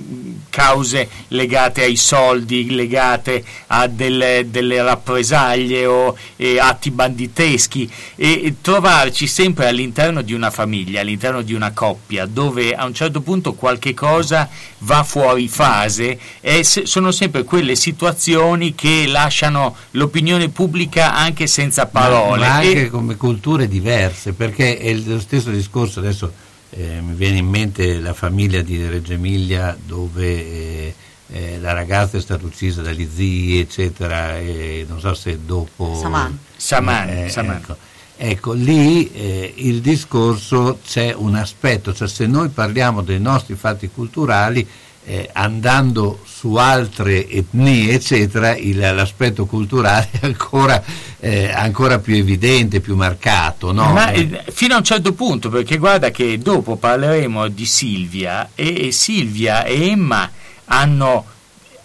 [0.50, 8.56] cause legate ai soldi legate a delle, delle rappresaglie o eh, atti banditeschi e, e
[8.62, 13.22] trovarci sempre all'interno di una famiglia all'interno di una coppia dove a un certo certo
[13.22, 14.50] punto qualche cosa
[14.80, 21.86] va fuori fase e se- sono sempre quelle situazioni che lasciano l'opinione pubblica anche senza
[21.86, 22.48] parole.
[22.48, 26.32] Ma anche E- come culture diverse, perché è lo stesso discorso, adesso
[26.72, 30.94] eh, mi viene in mente la famiglia di Reggio Emilia dove eh,
[31.32, 35.98] eh, la ragazza è stata uccisa dagli zii, eccetera, e non so se dopo...
[36.00, 36.38] Saman.
[36.56, 37.56] Saman, Eh, Saman.
[37.58, 37.78] Ecco,
[38.22, 43.90] Ecco, lì eh, il discorso c'è un aspetto, cioè se noi parliamo dei nostri fatti
[43.90, 44.68] culturali,
[45.06, 50.84] eh, andando su altre etnie, eccetera, il- l'aspetto culturale è ancora,
[51.22, 53.72] eh, ancora più evidente, più marcato.
[53.72, 53.94] No?
[53.94, 58.88] Ma eh, fino a un certo punto, perché guarda che dopo parleremo di Silvia e,
[58.88, 60.30] e Silvia e Emma
[60.66, 61.26] hanno,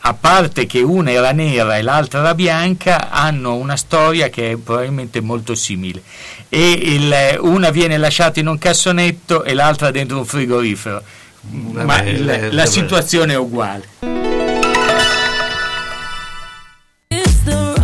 [0.07, 4.57] a parte che una era nera e l'altra era bianca, hanno una storia che è
[4.57, 6.03] probabilmente molto simile.
[6.51, 11.03] E il- una viene lasciata in un cassonetto e l'altra dentro un frigorifero.
[11.51, 12.67] Ma Vabbè, il- eh, la vabbè.
[12.67, 13.89] situazione è uguale.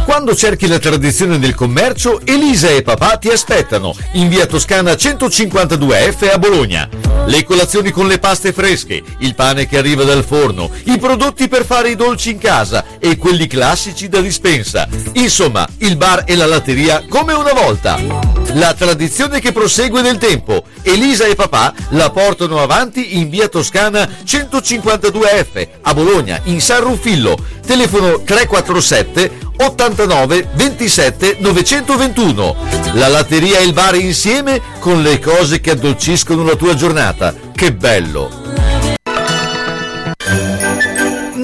[0.04, 6.30] Quando cerchi la tradizione del commercio, Elisa e papà ti aspettano in via Toscana 152F
[6.34, 6.88] a Bologna.
[7.30, 11.64] Le colazioni con le paste fresche, il pane che arriva dal forno, i prodotti per
[11.64, 14.88] fare i dolci in casa e quelli classici da dispensa.
[15.12, 18.39] Insomma, il bar e la latteria come una volta.
[18.54, 20.64] La tradizione che prosegue nel tempo.
[20.82, 27.36] Elisa e papà la portano avanti in via Toscana 152F a Bologna, in San Ruffillo.
[27.64, 32.56] Telefono 347 89 27 921.
[32.94, 37.34] La latteria e il bar insieme con le cose che addolciscono la tua giornata.
[37.54, 38.79] Che bello!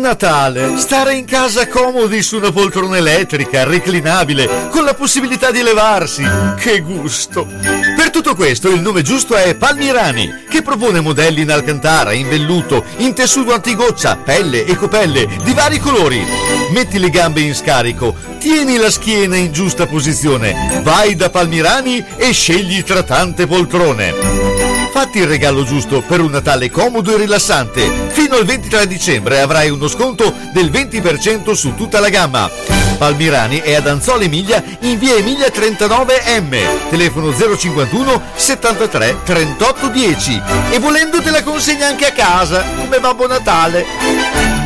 [0.06, 6.24] Natale, stare in casa comodi su una poltrona elettrica, reclinabile, con la possibilità di levarsi.
[6.56, 7.44] Che gusto!
[7.44, 12.84] Per tutto questo il nome giusto è Palmirani, che propone modelli in alcantara, in velluto,
[12.98, 16.24] in tessuto antigoccia, pelle e copelle di vari colori.
[16.70, 22.30] Metti le gambe in scarico, tieni la schiena in giusta posizione, vai da Palmirani e
[22.30, 24.65] scegli tra tante poltrone.
[24.96, 28.08] Fatti il regalo giusto per un Natale comodo e rilassante.
[28.08, 32.50] Fino al 23 dicembre avrai uno sconto del 20% su tutta la gamma.
[32.96, 40.78] Palmirani è ad Anzola Emilia in via Emilia 39M, telefono 051 73 38 10 e
[40.78, 44.65] volendo te la consegna anche a casa come Babbo Natale.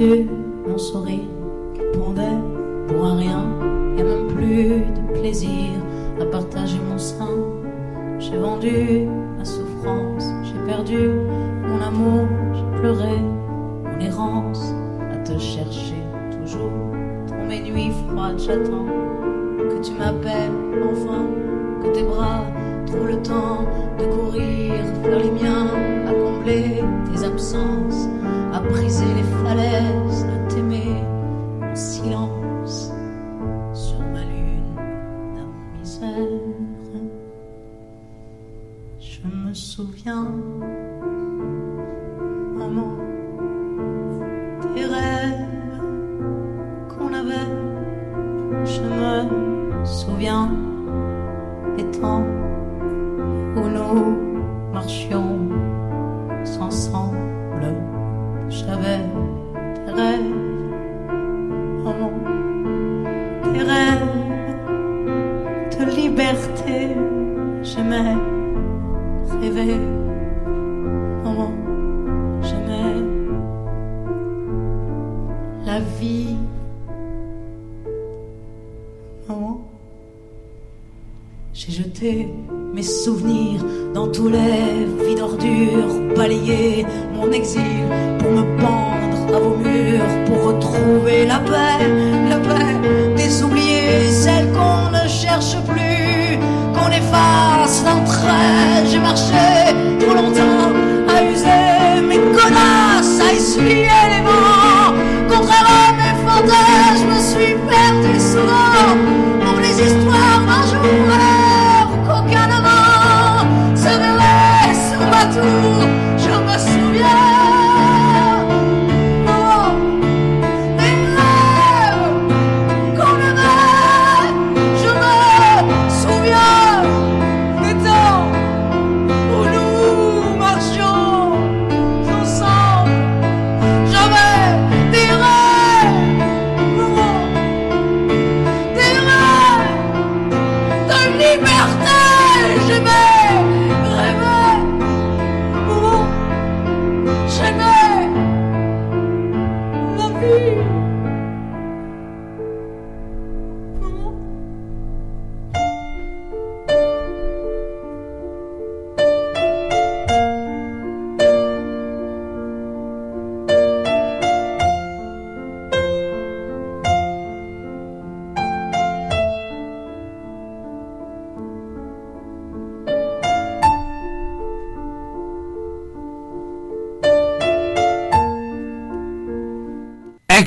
[0.00, 1.28] Mon sourire
[1.74, 2.38] qui pendait
[2.88, 3.44] pour un rien.
[3.98, 5.72] A même plus de plaisir
[6.18, 7.28] à partager mon sein.
[8.18, 11.10] J'ai vendu ma souffrance, j'ai perdu
[11.66, 14.72] mon amour, j'ai pleuré mon errance
[15.12, 16.70] à te chercher toujours.
[17.28, 18.86] Dans mes nuits froides, j'attends
[19.58, 20.59] que tu m'appelles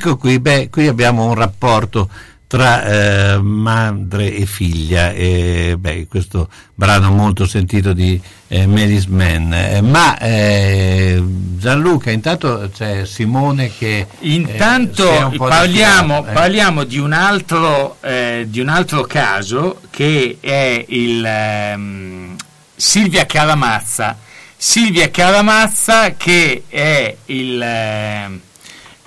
[0.05, 2.09] Ecco qui, beh, qui abbiamo un rapporto
[2.45, 9.53] tra eh, madre e figlia, e, beh, questo brano molto sentito di eh, Melis Man.
[9.53, 11.23] Eh, ma eh,
[11.57, 13.99] Gianluca, intanto c'è Simone che...
[13.99, 16.31] eh, Intanto parliamo, eh.
[16.33, 22.35] parliamo di, un altro, eh, di un altro caso che è il ehm,
[22.75, 24.17] Silvia Caramazza.
[24.57, 28.41] Silvia Caramazza che è il,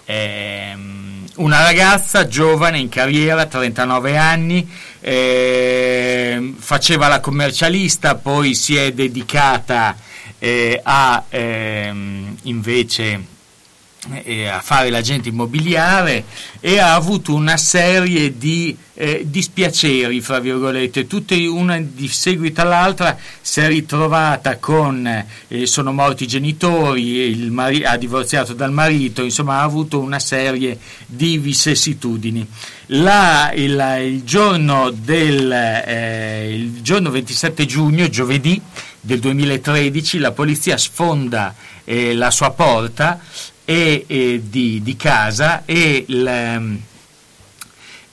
[0.07, 4.67] ehm, una ragazza giovane in carriera, 39 anni,
[5.01, 9.97] ehm, faceva la commercialista, poi si è dedicata
[10.39, 13.35] eh, a ehm, invece
[14.23, 16.25] eh, a fare l'agente immobiliare
[16.61, 23.17] e ha avuto una serie di eh, dispiaceri, fra virgolette, tutte una di seguito all'altra
[23.41, 25.07] si è ritrovata con,
[25.49, 30.79] eh, sono morti i genitori, mari- ha divorziato dal marito, insomma ha avuto una serie
[31.07, 32.47] di vicissitudini.
[32.87, 38.61] La- il, il giorno del, eh, il giorno 27 giugno, giovedì
[39.01, 41.55] del 2013, la polizia sfonda
[41.85, 43.21] eh, la sua porta
[43.67, 46.79] e, e di, di casa e il,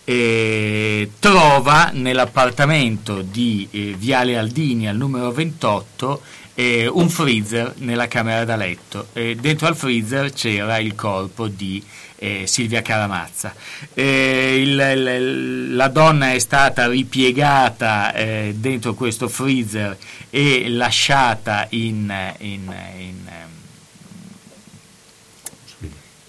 [0.05, 6.21] eh, trova nell'appartamento di eh, Viale Aldini al numero 28
[6.55, 11.81] eh, un freezer nella camera da letto e dentro al freezer c'era il corpo di
[12.17, 13.53] eh, Silvia Caramazza.
[13.93, 19.97] Eh, il- il- la donna è stata ripiegata eh, dentro questo freezer
[20.29, 23.42] e lasciata in, in- in, ehm,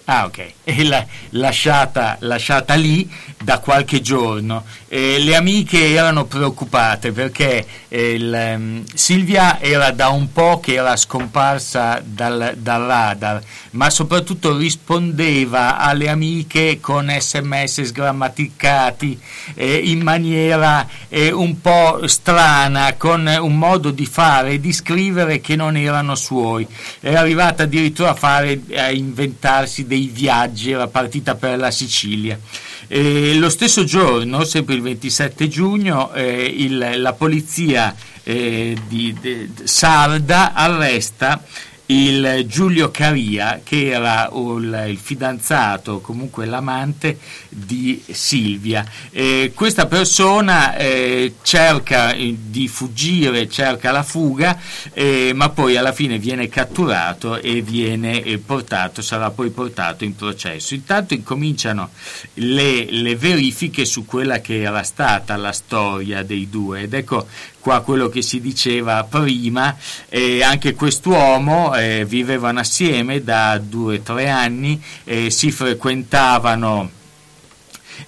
[0.05, 0.53] Ah, ok.
[0.65, 3.09] E la- lasciata, lasciata lì
[3.41, 4.63] da qualche giorno.
[4.95, 10.75] Eh, le amiche erano preoccupate perché eh, il, ehm, Silvia era da un po' che
[10.75, 13.41] era scomparsa dal, dal radar,
[13.71, 19.19] ma soprattutto rispondeva alle amiche con sms sgrammaticati
[19.55, 25.41] eh, in maniera eh, un po' strana, con un modo di fare e di scrivere
[25.41, 26.65] che non erano suoi.
[27.01, 32.39] È arrivata addirittura a, fare, a inventarsi dei viaggi, era partita per la Sicilia.
[32.87, 39.49] Eh, lo stesso giorno, sempre il 27 giugno, eh, il- la polizia eh, di, de-
[39.63, 41.43] sarda arresta
[41.87, 47.19] il Giulio Caria che era il, fidanzato, comunque l'amante
[47.49, 48.85] di Silvia.
[49.11, 54.59] Eh, questa persona eh, cerca di fuggire, cerca la fuga,
[54.93, 60.15] eh, ma poi alla fine viene catturato e viene eh, portato, sarà poi portato in
[60.15, 60.73] processo.
[60.73, 61.89] Intanto incominciano
[62.35, 67.27] le, le verifiche su quella che era stata la storia dei due ed ecco
[67.65, 69.75] qua quello che si diceva prima,
[70.09, 76.91] eh, anche quest'uomo eh, vivevano assieme da due o tre anni, eh, si frequentavano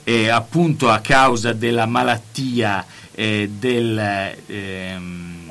[0.04, 2.86] eh, appunto a causa della malattia
[3.16, 3.98] eh, del...
[4.46, 5.50] Ehm,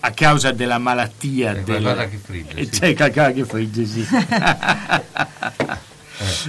[0.00, 1.82] a causa della malattia del...
[1.82, 2.70] qualcosa che frigge, Eh, sì.
[2.70, 4.06] C'è qualcosa che frigge, sì.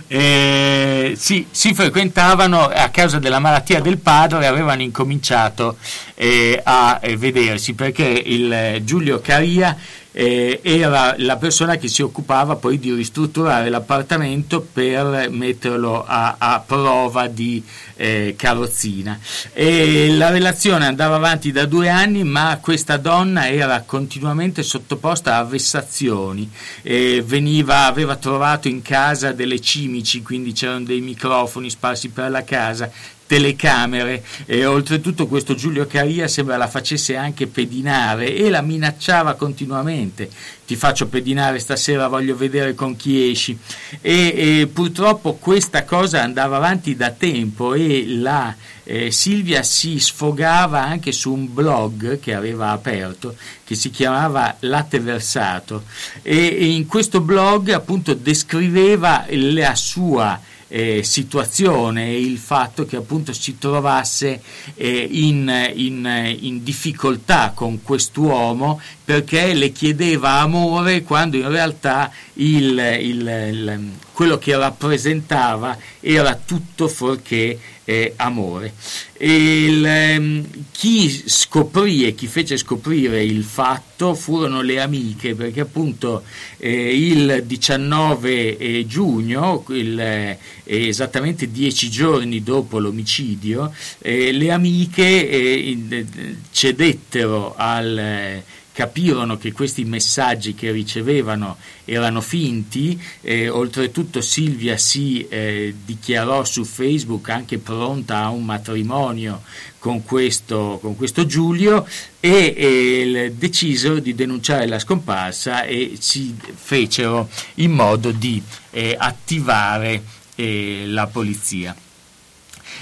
[0.08, 5.78] Eh, sì, si frequentavano a causa della malattia del padre avevano incominciato
[6.16, 9.78] eh, a eh, vedersi perché il eh, Giulio Caria
[10.12, 16.60] eh, era la persona che si occupava poi di ristrutturare l'appartamento per metterlo a, a
[16.60, 17.64] prova di
[17.96, 19.20] eh, carrozzina.
[19.54, 25.44] E la relazione andava avanti da due anni, ma questa donna era continuamente sottoposta a
[25.44, 26.50] vessazioni.
[26.82, 32.44] Eh, veniva, aveva trovato in casa delle cimici, quindi c'erano dei microfoni sparsi per la
[32.44, 32.92] casa
[33.32, 34.22] telecamere.
[34.46, 40.30] E oltretutto questo Giulio Caria sembra la facesse anche pedinare e la minacciava continuamente.
[40.68, 43.58] Ti faccio pedinare stasera voglio vedere con chi esci.
[44.02, 48.54] E, e purtroppo questa cosa andava avanti da tempo e la
[48.84, 55.00] eh, Silvia si sfogava anche su un blog che aveva aperto che si chiamava Latte
[55.00, 55.84] Versato.
[56.22, 60.38] E, e in questo blog appunto descriveva la sua
[60.72, 64.42] eh, situazione e il fatto che appunto si trovasse
[64.76, 72.80] eh, in, in, in difficoltà con quest'uomo perché le chiedeva amore quando in realtà il,
[73.02, 78.74] il, il, quello che rappresentava era tutto fuorché eh, amore.
[79.18, 86.24] Il, ehm, chi scoprì e chi fece scoprire il fatto furono le amiche perché appunto
[86.58, 95.30] eh, il 19 eh, giugno, il, eh, esattamente dieci giorni dopo l'omicidio, eh, le amiche
[95.30, 96.06] eh,
[96.52, 98.42] cedettero al
[98.74, 106.64] capirono che questi messaggi che ricevevano erano finti, eh, oltretutto Silvia si eh, dichiarò su
[106.64, 109.42] Facebook anche pronta a un matrimonio
[109.78, 111.88] con questo, con questo Giulio
[112.20, 120.04] e eh, decisero di denunciare la scomparsa e si fecero in modo di eh, attivare
[120.36, 121.76] eh, la polizia.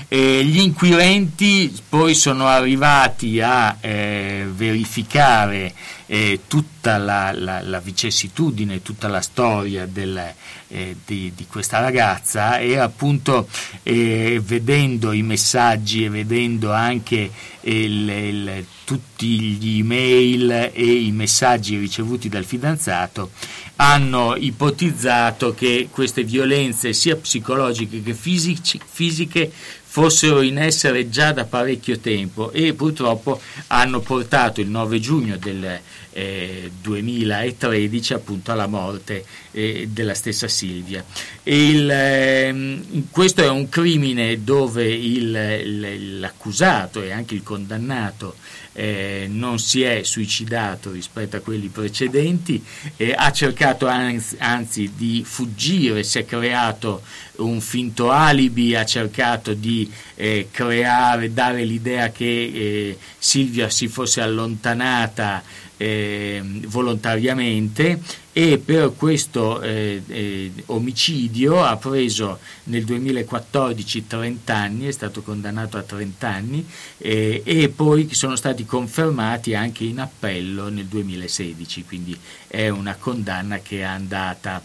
[0.08, 5.74] Eh, gli inquirenti poi sono arrivati a eh, verificare
[6.08, 10.34] eh, tutta la, la, la vicissitudine, tutta la storia del,
[10.70, 13.48] eh, di, di questa ragazza e appunto
[13.84, 17.32] eh, vedendo i messaggi e vedendo anche
[17.62, 23.32] il, il, tutti gli email e i messaggi ricevuti dal fidanzato
[23.76, 29.52] hanno ipotizzato che queste violenze sia psicologiche che fisici- fisiche
[30.00, 35.80] fossero in essere già da parecchio tempo e purtroppo hanno portato il 9 giugno del
[36.14, 41.04] eh, 2013 appunto alla morte eh, della stessa Silvia.
[41.44, 48.36] Il, ehm, questo è un crimine dove il- il- l'accusato e anche il condannato
[48.74, 52.64] eh, non si è suicidato rispetto a quelli precedenti,
[52.98, 57.02] eh, ha cercato anzi, anzi di fuggire, si è creato
[57.38, 64.22] un finto alibi, ha cercato di eh, creare, dare l'idea che eh, Silvia si fosse
[64.22, 65.44] allontanata
[65.78, 68.02] eh, volontariamente
[68.40, 75.76] e per questo eh, eh, omicidio ha preso nel 2014 30 anni, è stato condannato
[75.76, 76.66] a 30 anni
[77.00, 82.18] eh, e poi sono stati confermati anche in appello nel 2016, quindi
[82.48, 84.62] è una condanna che è andata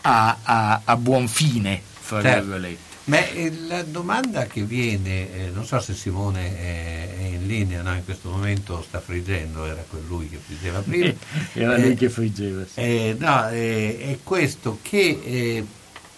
[0.00, 2.40] a, a- a buon fine, fra Certo.
[2.46, 2.92] virgolette.
[3.06, 7.82] Ma eh, la domanda che viene, eh, non so se Simone è, è in linea,
[7.82, 7.94] no?
[7.94, 11.12] in questo momento sta friggendo, era quel lui che friggeva prima.
[11.52, 12.64] Era Eh, lei che friggeva.
[12.66, 12.80] sì.
[12.80, 15.66] eh, no, eh, è questo che eh,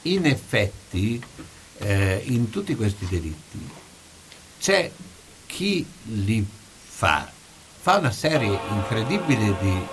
[0.03, 1.21] in effetti
[1.79, 3.59] eh, in tutti questi delitti
[4.59, 4.91] c'è
[5.47, 6.47] chi li
[6.85, 7.31] fa,
[7.81, 9.89] fa una serie incredibile di...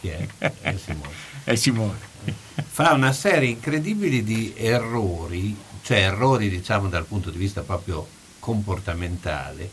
[0.00, 0.28] Chi è?
[0.60, 1.22] È Simone.
[1.44, 1.98] È Simone.
[2.66, 8.06] Fa una serie incredibile di errori, cioè errori diciamo dal punto di vista proprio
[8.40, 9.70] comportamentale,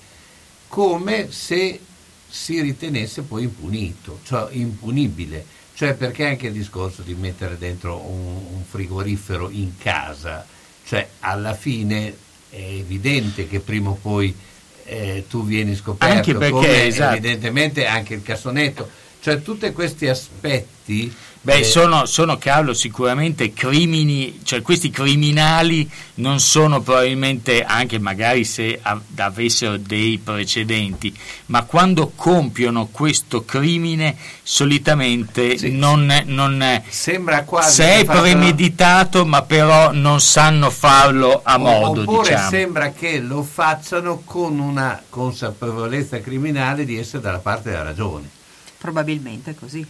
[0.68, 1.80] come se
[2.28, 5.46] si ritenesse poi impunito, cioè impunibile.
[5.74, 10.46] Cioè perché anche il discorso di mettere dentro un, un frigorifero in casa,
[10.86, 12.16] cioè alla fine
[12.50, 14.36] è evidente che prima o poi
[14.84, 17.16] eh, tu vieni scoperto, Anche perché, come esatto.
[17.16, 18.90] evidentemente anche il cassonetto,
[19.22, 21.12] cioè tutti questi aspetti
[21.44, 28.46] Beh, eh, sono, sono Carlo sicuramente crimini, cioè questi criminali non sono probabilmente, anche magari
[28.46, 31.12] se av- avessero dei precedenti,
[31.48, 39.92] ma quando compiono questo crimine solitamente non, non sembra quasi se è premeditato, ma però
[39.94, 42.50] non sanno farlo a O- modo, Oppure diciamo.
[42.52, 48.30] sembra che lo facciano con una consapevolezza criminale di essere dalla parte della ragione.
[48.78, 49.84] Probabilmente è così.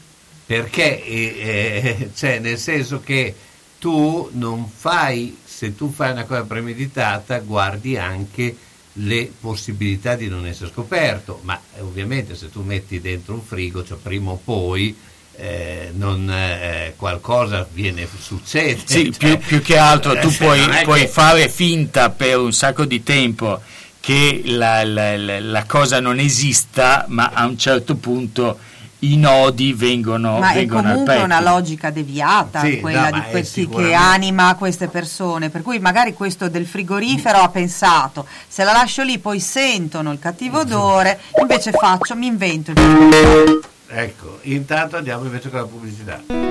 [0.51, 3.33] Perché, eh, eh, cioè, nel senso che
[3.79, 8.53] tu non fai, se tu fai una cosa premeditata, guardi anche
[8.95, 13.85] le possibilità di non essere scoperto, ma eh, ovviamente se tu metti dentro un frigo,
[13.85, 14.93] cioè prima o poi
[15.37, 18.81] eh, non, eh, qualcosa viene, succede.
[18.83, 22.09] Sì, cioè, più, più che altro tu eh, puoi, non è puoi che- fare finta
[22.09, 23.61] per un sacco di tempo
[24.01, 28.59] che la, la- la- la cosa non esista, ma a un certo punto
[29.03, 31.25] i nodi vengono, Ma è vengono al comunque petto.
[31.25, 35.79] una logica deviata Sì, quella no, di è questi che anima queste persone, per cui
[35.79, 41.19] magari questo del frigorifero ha pensato, se la lascio lì poi sentono il cattivo odore,
[41.39, 43.59] invece faccio, mi invento il frigorifero.
[43.93, 46.50] Ecco, intanto andiamo invece con la pubblicità.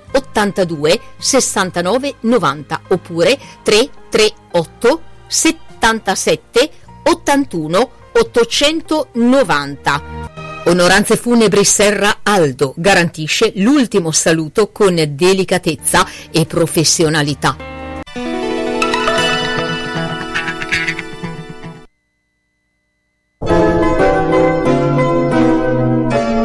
[0.11, 6.71] 82 69 90 oppure 338 77
[7.03, 10.29] 81 890.
[10.65, 17.57] Onoranze Funebri Serra Aldo garantisce l'ultimo saluto con delicatezza e professionalità.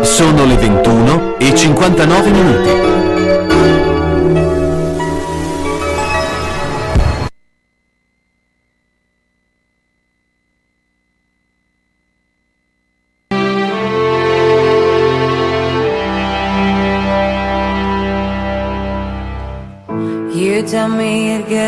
[0.02, 2.85] Sono le 21 e 59 minuti.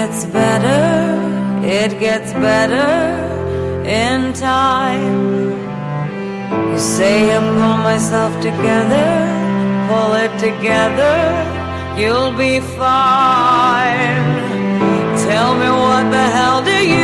[0.09, 2.89] Gets better, it gets better
[3.85, 5.51] in time.
[6.71, 9.09] You say I pull myself together,
[9.89, 11.17] pull it together,
[12.01, 14.25] you'll be fine.
[15.29, 16.98] Tell me what the hell do you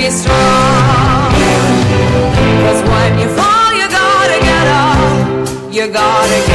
[0.00, 1.30] be strong.
[2.64, 5.74] Cause when you fall, you gotta get up.
[5.74, 6.49] You gotta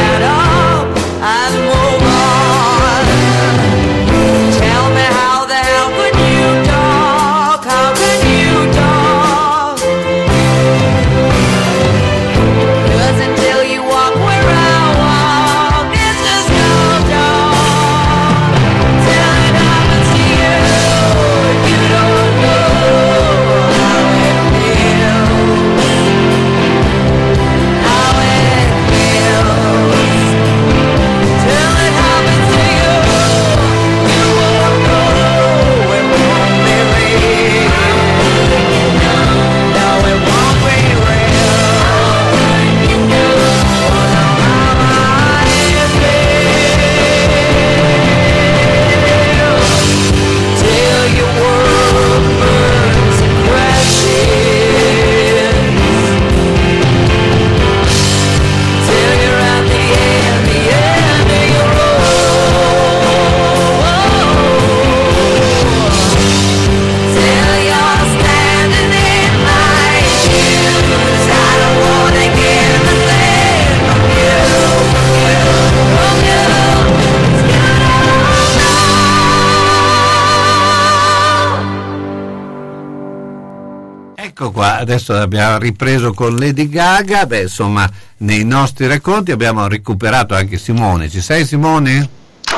[84.46, 90.36] Ecco qua, adesso abbiamo ripreso con Lady Gaga, beh insomma nei nostri racconti abbiamo recuperato
[90.36, 92.08] anche Simone, ci sei Simone?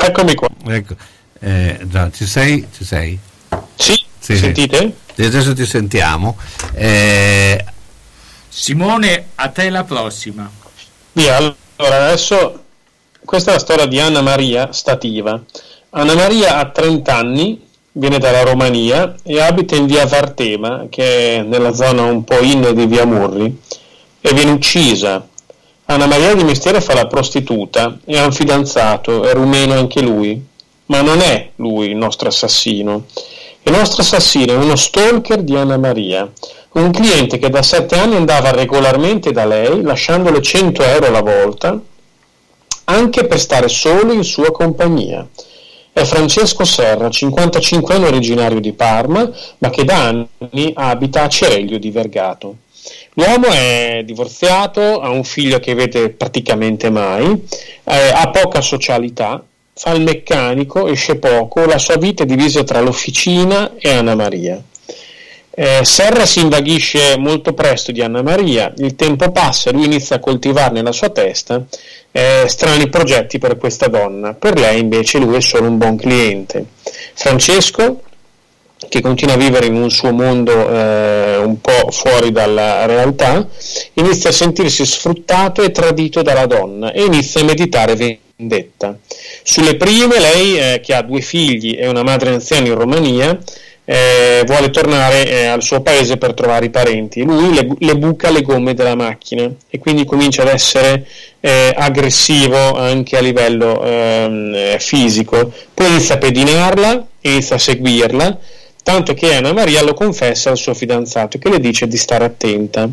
[0.01, 0.49] Eccomi qua.
[0.65, 0.95] Ecco,
[1.39, 2.67] eh, già, ci sei?
[2.75, 3.17] Ci sei?
[3.75, 4.97] Sì, sentite?
[5.15, 6.37] Sì, adesso ti sentiamo.
[6.73, 7.63] Eh,
[8.49, 10.51] Simone, a te la prossima.
[11.13, 12.63] Via, allora adesso
[13.23, 15.41] questa è la storia di Anna Maria Stativa.
[15.91, 17.66] Anna Maria ha 30 anni,
[17.97, 22.71] viene dalla Romania e abita in via Vartema, che è nella zona un po' in
[22.73, 23.59] di via Murri,
[24.21, 25.27] e viene uccisa.
[25.85, 30.45] Anna Maria di mestiere fa la prostituta e ha un fidanzato, è rumeno anche lui,
[30.85, 33.05] ma non è lui il nostro assassino.
[33.63, 36.29] Il nostro assassino è uno stalker di Anna Maria,
[36.73, 41.79] un cliente che da sette anni andava regolarmente da lei, lasciandole 100 euro alla volta,
[42.85, 45.27] anche per stare solo in sua compagnia.
[45.97, 49.27] È Francesco Serra, 55 anni originario di Parma,
[49.57, 52.57] ma che da anni abita a Cereglio di Vergato.
[53.13, 57.25] L'uomo è divorziato, ha un figlio che vede praticamente mai,
[57.83, 59.43] eh, ha poca socialità,
[59.73, 64.61] fa il meccanico, esce poco, la sua vita è divisa tra l'officina e Anna Maria.
[65.59, 70.17] Eh, Serra si invaghisce molto presto di Anna Maria, il tempo passa e lui inizia
[70.17, 71.65] a coltivare nella sua testa
[72.11, 74.35] eh, strani progetti per questa donna.
[74.35, 76.63] Per lei invece lui è solo un buon cliente.
[77.15, 78.03] Francesco,
[78.87, 83.47] che continua a vivere in un suo mondo eh, un po' fuori dalla realtà,
[83.93, 88.95] inizia a sentirsi sfruttato e tradito dalla donna e inizia a meditare vendetta.
[89.41, 93.39] Sulle prime, lei, eh, che ha due figli e una madre anziana in Romania,
[93.89, 97.23] eh, vuole tornare eh, al suo paese per trovare i parenti.
[97.23, 101.07] Lui le, le buca le gomme della macchina e quindi comincia ad essere
[101.39, 105.53] eh, aggressivo anche a livello ehm, eh, fisico.
[105.73, 108.37] Poi inizia a pedinarla, inizia a seguirla,
[108.83, 112.89] tanto che Anna Maria lo confessa al suo fidanzato che le dice di stare attenta.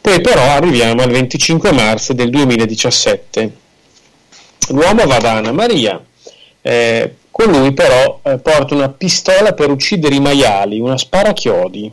[0.00, 3.52] Poi però arriviamo al 25 marzo del 2017.
[4.70, 6.02] L'uomo va da Anna Maria,
[7.40, 11.88] con lui però eh, porta una pistola per uccidere i maiali, una sparachiodi.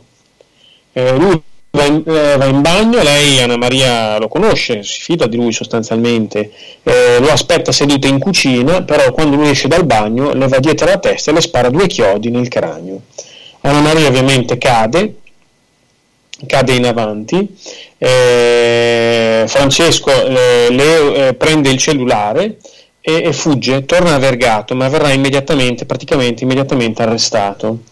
[0.92, 1.40] Eh, lui
[1.70, 5.52] va in, eh, va in bagno, lei Anna Maria lo conosce, si fida di lui
[5.52, 6.50] sostanzialmente,
[6.82, 10.86] eh, lo aspetta seduta in cucina, però quando lui esce dal bagno le va dietro
[10.86, 13.02] la testa e le spara due chiodi nel cranio.
[13.60, 15.14] Anna Maria ovviamente cade,
[16.44, 17.56] cade in avanti,
[17.98, 22.56] eh, Francesco eh, le prende il cellulare
[23.08, 27.82] e, e fugge, torna a Vergato, ma verrà immediatamente, praticamente immediatamente arrestato.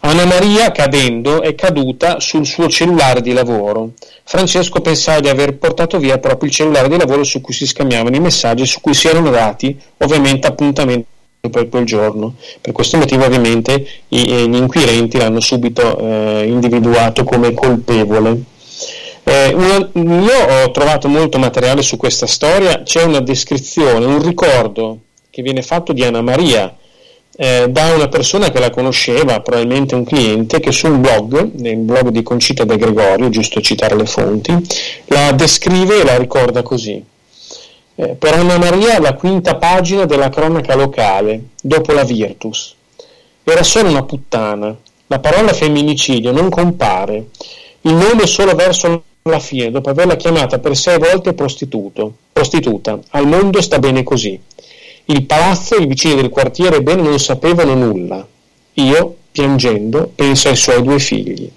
[0.00, 3.92] Anna Maria, cadendo, è caduta sul suo cellulare di lavoro.
[4.22, 8.14] Francesco pensava di aver portato via proprio il cellulare di lavoro su cui si scambiavano
[8.14, 11.06] i messaggi, su cui si erano dati ovviamente appuntamenti
[11.50, 12.34] per quel giorno.
[12.60, 18.42] Per questo motivo ovviamente i, gli inquirenti l'hanno subito eh, individuato come colpevole.
[19.30, 24.98] Eh, una, io ho trovato molto materiale su questa storia, c'è una descrizione, un ricordo
[25.30, 26.76] che viene fatto di Anna Maria
[27.36, 31.76] eh, da una persona che la conosceva, probabilmente un cliente, che su un blog, nel
[31.76, 34.52] blog di Concita De Gregorio, giusto citare le fonti,
[35.04, 37.00] la descrive e la ricorda così.
[37.94, 42.74] Eh, per Anna Maria la quinta pagina della cronaca locale, dopo la Virtus.
[43.44, 44.76] Era solo una puttana.
[45.06, 47.26] La parola femminicidio non compare.
[47.82, 52.98] Il nome solo verso la fine, dopo averla chiamata per sei volte prostituta.
[53.10, 54.40] Al mondo sta bene così.
[55.06, 58.26] Il palazzo e i vicini del quartiere bene non sapevano nulla.
[58.74, 61.50] Io, piangendo, penso ai suoi due figli.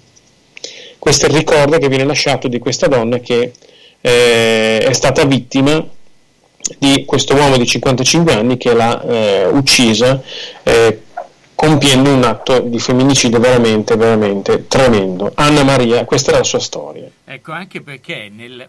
[0.98, 3.52] Questo è il ricordo che viene lasciato di questa donna che
[4.00, 5.86] eh, è stata vittima
[6.78, 10.22] di questo uomo di 55 anni che l'ha eh, uccisa
[10.62, 11.02] eh,
[11.54, 15.32] compiendo un atto di femminicidio veramente, veramente tremendo.
[15.34, 17.08] Anna Maria, questa è la sua storia.
[17.24, 18.68] Ecco, anche perché nel,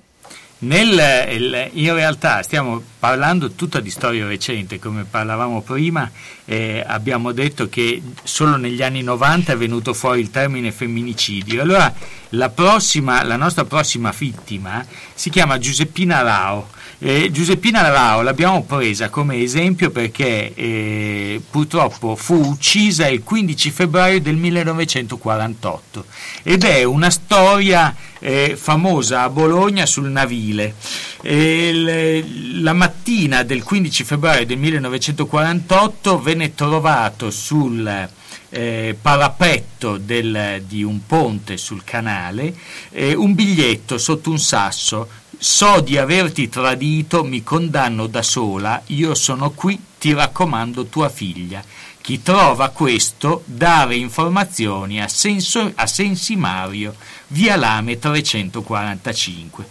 [0.59, 6.09] nel, in realtà stiamo parlando tutta di storia recente, come parlavamo prima,
[6.45, 11.61] eh, abbiamo detto che solo negli anni 90 è venuto fuori il termine femminicidio.
[11.61, 11.93] Allora
[12.29, 16.69] la, prossima, la nostra prossima vittima si chiama Giuseppina Rao.
[16.97, 24.21] Eh, Giuseppina Rao l'abbiamo presa come esempio perché eh, purtroppo fu uccisa il 15 febbraio
[24.21, 26.05] del 1948
[26.43, 30.73] ed è una storia eh, famosa a Bologna sul Navile.
[31.21, 38.07] E il- la mattina del 15 febbraio del 1948 venne trovato sul
[38.49, 42.55] eh, parapetto del- di un ponte sul canale
[42.91, 45.09] eh, un biglietto sotto un sasso.
[45.47, 51.63] So di averti tradito, mi condanno da sola, io sono qui, ti raccomando tua figlia.
[52.01, 56.95] Chi trova questo, dare informazioni a, Senso- a Sensi Mario,
[57.27, 59.69] via Lame 345.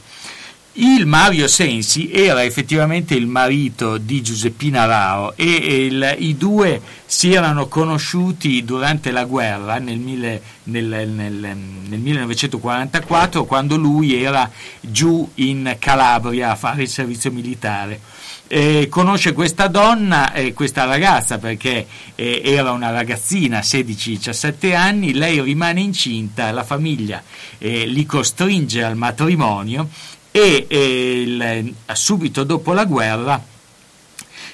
[0.76, 5.46] Il Mario Sensi era effettivamente il marito di Giuseppina Rao e
[5.86, 13.44] il- i due si erano conosciuti durante la guerra nel, mille- nel- nel- nel 1944
[13.44, 18.00] quando lui era giù in Calabria a fare il servizio militare.
[18.46, 21.86] Eh, conosce questa donna, eh, questa ragazza perché
[22.16, 27.22] eh, era una ragazzina, 16-17 anni, lei rimane incinta, la famiglia
[27.58, 29.88] eh, li costringe al matrimonio
[30.36, 30.66] e
[31.24, 33.40] il- subito dopo la guerra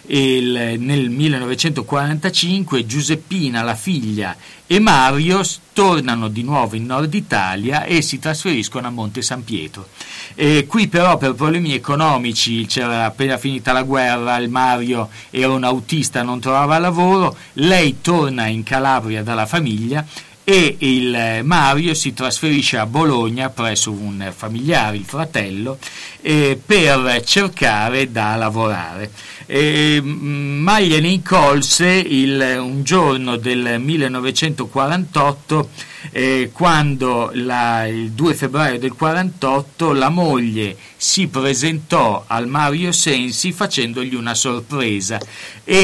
[0.08, 4.36] il- nel 1945 Giuseppina, la figlia
[4.66, 5.40] e Mario
[5.72, 9.88] tornano di nuovo in Nord Italia e si trasferiscono a Monte San Pietro.
[10.34, 15.64] E qui però per problemi economici c'era appena finita la guerra, il Mario era un
[15.64, 20.04] autista, non trovava lavoro, lei torna in Calabria dalla famiglia
[20.50, 25.78] e il eh, Mario si trasferisce a Bologna presso un familiare, il fratello,
[26.22, 29.12] eh, per cercare da lavorare.
[29.46, 35.70] Eh, mm, ma gliene incolse il- un giorno del 1948
[36.12, 43.52] eh, quando la- il 2 febbraio del 48 la moglie si presentò al Mario Sensi
[43.52, 45.18] facendogli una sorpresa
[45.64, 45.78] e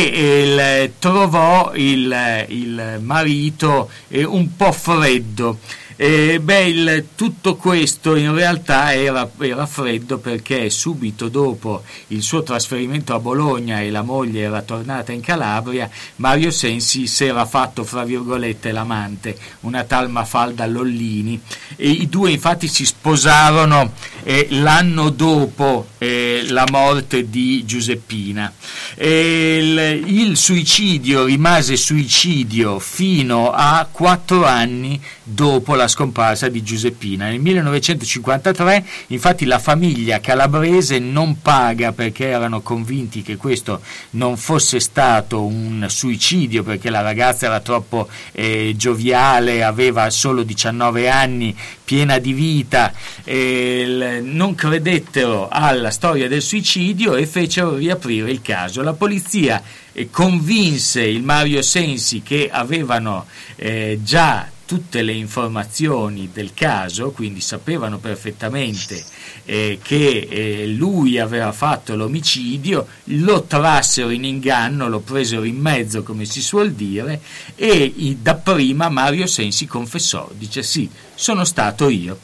[0.44, 5.58] il- trovò il, il marito eh, un po' freddo.
[5.98, 12.42] Eh, beh, il- tutto questo in realtà era, era freddo perché subito dopo il suo
[12.42, 17.82] trasferimento a Bologna e la moglie era tornata in Calabria, Mario Sensi si era fatto,
[17.82, 21.40] fra virgolette, l'amante, una tal Mafalda Lollini.
[21.76, 23.92] E I due infatti si sposarono
[24.22, 28.52] eh, l'anno dopo eh, la morte di Giuseppina.
[28.98, 37.26] Il, il suicidio rimase suicidio fino a quattro anni dopo la scomparsa di Giuseppina.
[37.26, 43.80] Nel 1953 infatti la famiglia calabrese non paga perché erano convinti che questo
[44.10, 51.08] non fosse stato un suicidio perché la ragazza era troppo eh, gioviale, aveva solo 19
[51.08, 52.92] anni, piena di vita,
[53.24, 58.80] e il- non credettero alla storia del suicidio e fecero riaprire il caso.
[58.82, 59.60] La polizia
[59.92, 63.26] eh, convinse il Mario Sensi che avevano
[63.56, 69.02] eh, già tutte le informazioni del caso, quindi sapevano perfettamente
[69.44, 76.02] eh, che eh, lui aveva fatto l'omicidio, lo trassero in inganno, lo presero in mezzo
[76.02, 77.20] come si suol dire
[77.54, 82.18] e dapprima Mario Sensi confessò, dice sì, sono stato io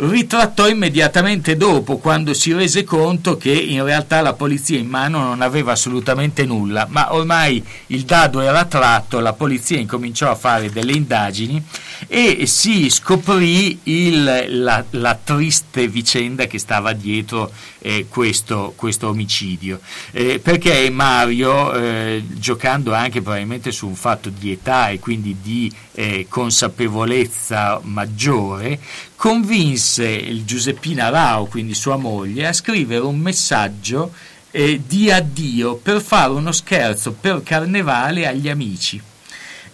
[0.00, 5.42] ritrattò immediatamente dopo quando si rese conto che in realtà la polizia in mano non
[5.42, 10.92] aveva assolutamente nulla, ma ormai il dado era tratto, la polizia incominciò a fare delle
[10.92, 11.60] indagini
[12.06, 17.50] e si scoprì il- la, la triste vicenda che stava dietro
[17.80, 19.80] eh, questo, questo omicidio,
[20.12, 25.72] Eh, perché Mario, eh, giocando anche probabilmente su un fatto di età e quindi di
[25.94, 28.78] eh, consapevolezza maggiore,
[29.18, 34.12] convinse il Giuseppina Rao, quindi sua moglie, a scrivere un messaggio
[34.52, 39.02] eh, di addio per fare uno scherzo per carnevale agli amici.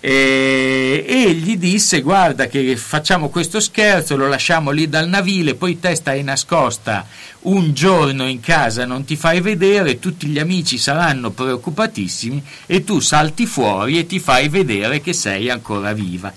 [0.00, 5.78] e, e gli disse guarda che facciamo questo scherzo, lo lasciamo lì dal navile, poi
[5.78, 7.06] te stai nascosta
[7.40, 13.00] un giorno in casa, non ti fai vedere, tutti gli amici saranno preoccupatissimi e tu
[13.00, 16.32] salti fuori e ti fai vedere che sei ancora viva.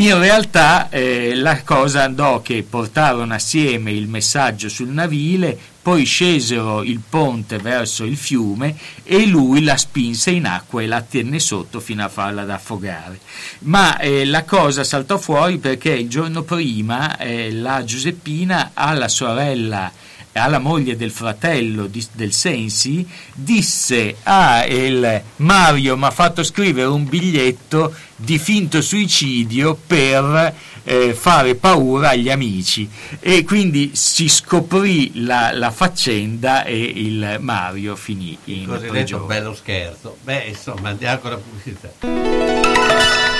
[0.00, 6.82] In realtà eh, la cosa andò che portarono assieme il messaggio sul navile, poi scesero
[6.82, 8.74] il ponte verso il fiume
[9.04, 13.20] e lui la spinse in acqua e la tenne sotto fino a farla affogare.
[13.60, 19.92] Ma eh, la cosa saltò fuori perché il giorno prima eh, la Giuseppina alla sorella
[20.32, 26.88] alla moglie del fratello di, del Sensi, disse a il Mario mi ha fatto scrivere
[26.88, 30.54] un biglietto di finto suicidio per
[30.84, 32.88] eh, fare paura agli amici
[33.18, 39.26] e quindi si scoprì la, la faccenda e il Mario finì in cosiddetto prigione.
[39.26, 40.16] bello scherzo.
[40.22, 43.39] Beh, insomma, andiamo con la pubblicità.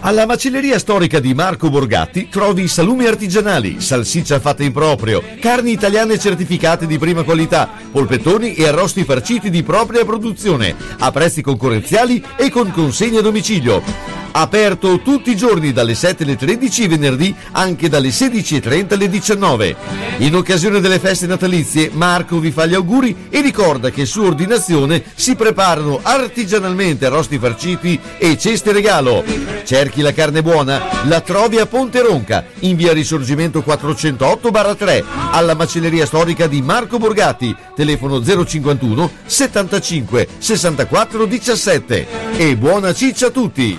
[0.00, 6.18] Alla macelleria storica di Marco Borgatti trovi salumi artigianali, salsiccia fatta in proprio, carni italiane
[6.18, 12.48] certificate di prima qualità, polpettoni e arrosti farciti di propria produzione, a prezzi concorrenziali e
[12.48, 14.27] con consegna a domicilio.
[14.30, 19.76] Aperto tutti i giorni dalle 7 alle 13 e venerdì anche dalle 16.30 alle 19.
[20.18, 25.02] In occasione delle feste natalizie Marco vi fa gli auguri e ricorda che su ordinazione
[25.14, 29.24] si preparano artigianalmente arrosti farciti e ceste regalo.
[29.64, 30.80] Cerchi la carne buona?
[31.04, 37.54] La trovi a Ponte Ronca, in via Risorgimento 408-3, alla macelleria storica di Marco Borgatti,
[37.74, 42.06] telefono 051 75 64 17.
[42.36, 43.78] E buona ciccia a tutti!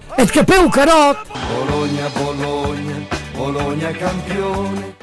[0.17, 1.17] E capeu carot!
[1.47, 4.95] Bologna, Bologna, Bologna campione.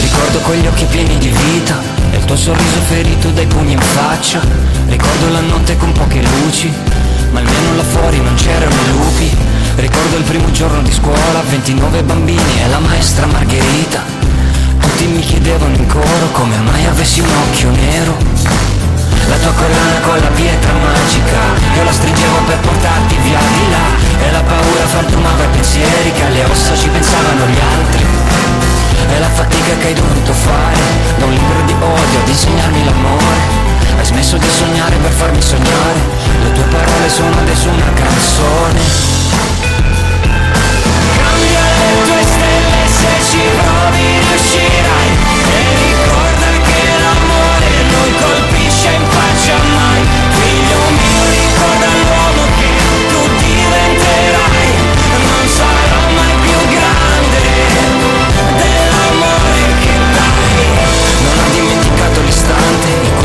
[0.00, 1.91] Ricordo quegli occhi pieni di vita
[2.32, 4.40] tuo sorriso ferito dai pugni in faccia.
[4.86, 6.72] Ricordo la notte con poche luci,
[7.30, 9.36] ma almeno là fuori non c'erano lupi.
[9.74, 14.00] Ricordo il primo giorno di scuola, 29 bambini e la maestra Margherita.
[14.80, 18.16] Tutti mi chiedevano in coro come mai avessi un occhio nero.
[19.28, 21.38] La tua collana con la pietra magica
[21.76, 26.24] Io la stringevo per portarti via di là E la paura frantumava i pensieri Che
[26.24, 30.80] alle ossa ci pensavano gli altri è la fatica che hai dovuto fare
[31.18, 33.60] Da un libro di odio ad insegnarmi l'amore.
[33.98, 36.00] Hai smesso di sognare per farmi sognare
[36.42, 38.80] Le tue parole sono adesso una canzone.
[41.16, 45.10] Cambia le tue stelle se ci provi riuscirai.
[45.50, 48.51] E ricorda che l'amore non colpisce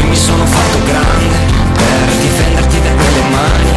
[0.08, 1.36] mi sono fatto grande
[1.74, 3.72] per difenderti da quelle mani,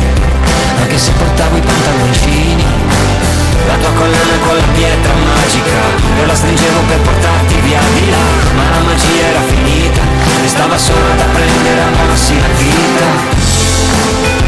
[0.81, 2.65] anche se portavo i pantaloni fini,
[3.67, 5.81] La tua collana con la pietra magica,
[6.19, 8.27] io la stringevo per portarti via di là,
[8.57, 14.40] ma la magia era finita, e restava solo da prendere a mano la vita.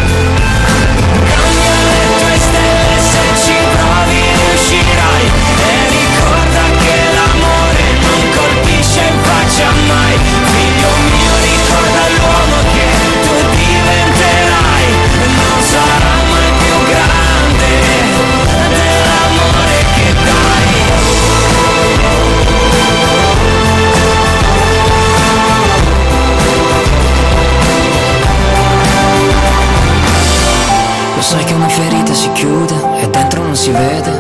[33.63, 34.11] Si vede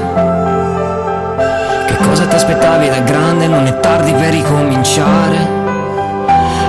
[1.87, 3.49] Che cosa ti aspettavi da grande?
[3.49, 5.37] Non è tardi per ricominciare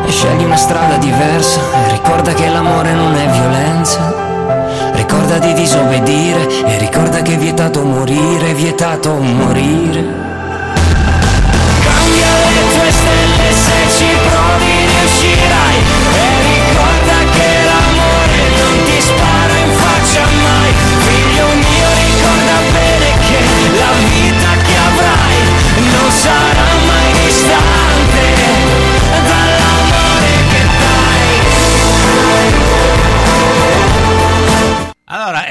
[0.07, 6.47] E scegli una strada diversa E ricorda che l'amore non è violenza Ricorda di disobbedire
[6.65, 10.32] E ricorda che è vietato morire, è vietato morire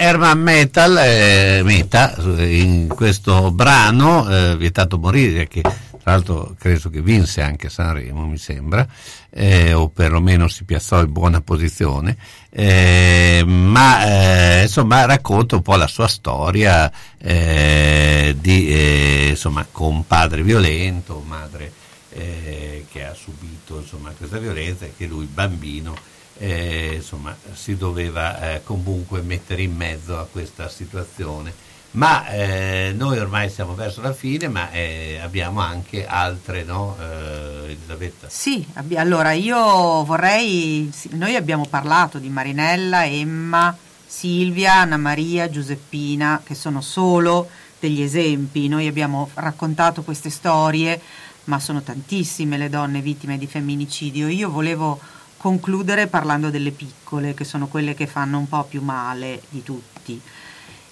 [0.03, 7.01] Herman Metal, eh, Meta, in questo brano, eh, Vietato morire, che tra l'altro credo che
[7.01, 8.85] vinse anche Sanremo, mi sembra,
[9.31, 12.17] eh, o perlomeno si piazzò in buona posizione,
[12.51, 20.05] eh, ma eh, insomma racconta un po' la sua storia eh, di, eh, insomma, con
[20.05, 21.73] padre violento, madre
[22.11, 25.95] eh, che ha subito insomma, questa violenza e che lui bambino
[26.39, 31.71] eh, insomma, si doveva eh, comunque mettere in mezzo a questa situazione.
[31.93, 37.73] Ma eh, noi ormai siamo verso la fine, ma eh, abbiamo anche altre, no, eh,
[37.73, 38.29] Elisabetta?
[38.31, 43.77] Sì, abbi- allora io vorrei, noi abbiamo parlato di Marinella, Emma,
[44.07, 47.49] Silvia, Anna Maria, Giuseppina, che sono solo
[47.79, 50.99] degli esempi, noi abbiamo raccontato queste storie,
[51.45, 54.29] ma sono tantissime le donne vittime di femminicidio.
[54.29, 54.99] Io volevo
[55.43, 60.21] concludere parlando delle piccole, che sono quelle che fanno un po' più male di tutti.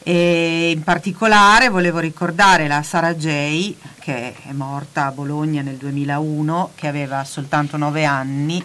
[0.02, 6.72] E in particolare volevo ricordare la Sara J, che è morta a Bologna nel 2001,
[6.74, 8.64] che aveva soltanto 9 anni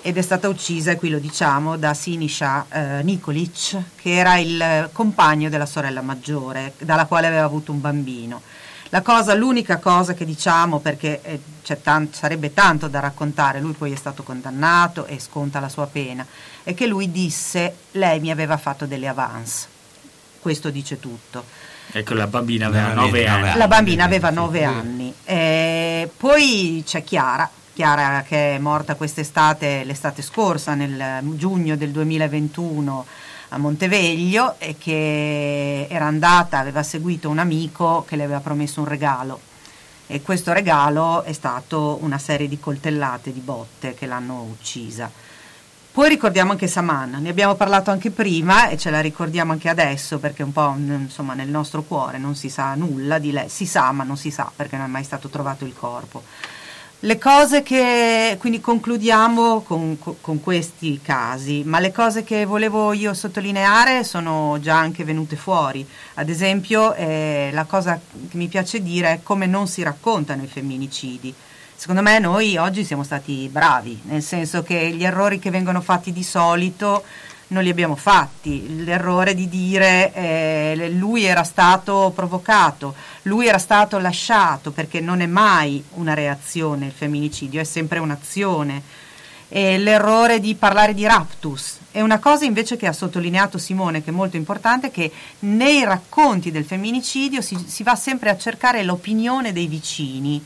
[0.00, 4.90] ed è stata uccisa, e qui lo diciamo, da Sinisha eh, Nikolic, che era il
[4.92, 8.40] compagno della sorella maggiore, dalla quale aveva avuto un bambino.
[8.92, 13.72] La cosa, l'unica cosa che diciamo, perché eh, c'è tan- sarebbe tanto da raccontare, lui
[13.72, 16.26] poi è stato condannato e sconta la sua pena,
[16.64, 19.68] è che lui disse lei mi aveva fatto delle avance.
[20.40, 21.44] Questo dice tutto.
[21.92, 23.58] Ecco, la bambina aveva No, 9 nove anni.
[23.58, 25.14] La bambina aveva 9 anni.
[25.24, 33.06] Eh, poi c'è Chiara, Chiara che è morta quest'estate, l'estate scorsa, nel giugno del 2021
[33.50, 38.86] a Monteveglio e che era andata, aveva seguito un amico che le aveva promesso un
[38.86, 39.40] regalo
[40.12, 45.08] e questo regalo è stato una serie di coltellate, di botte che l'hanno uccisa.
[45.92, 50.18] Poi ricordiamo anche Saman, ne abbiamo parlato anche prima e ce la ricordiamo anche adesso
[50.18, 53.92] perché un po' insomma, nel nostro cuore non si sa nulla di lei, si sa
[53.92, 56.24] ma non si sa perché non è mai stato trovato il corpo.
[57.02, 63.14] Le cose che, quindi concludiamo con, con questi casi, ma le cose che volevo io
[63.14, 65.86] sottolineare sono già anche venute fuori.
[66.14, 67.98] Ad esempio, eh, la cosa
[68.28, 71.32] che mi piace dire è come non si raccontano i femminicidi.
[71.74, 76.12] Secondo me noi oggi siamo stati bravi, nel senso che gli errori che vengono fatti
[76.12, 77.02] di solito
[77.50, 78.84] non li abbiamo fatti.
[78.84, 85.26] L'errore di dire eh, lui era stato provocato, lui era stato lasciato, perché non è
[85.26, 88.82] mai una reazione il femminicidio, è sempre un'azione.
[89.52, 94.10] E l'errore di parlare di raptus è una cosa invece che ha sottolineato Simone, che
[94.10, 95.10] è molto importante, che
[95.40, 100.40] nei racconti del femminicidio si, si va sempre a cercare l'opinione dei vicini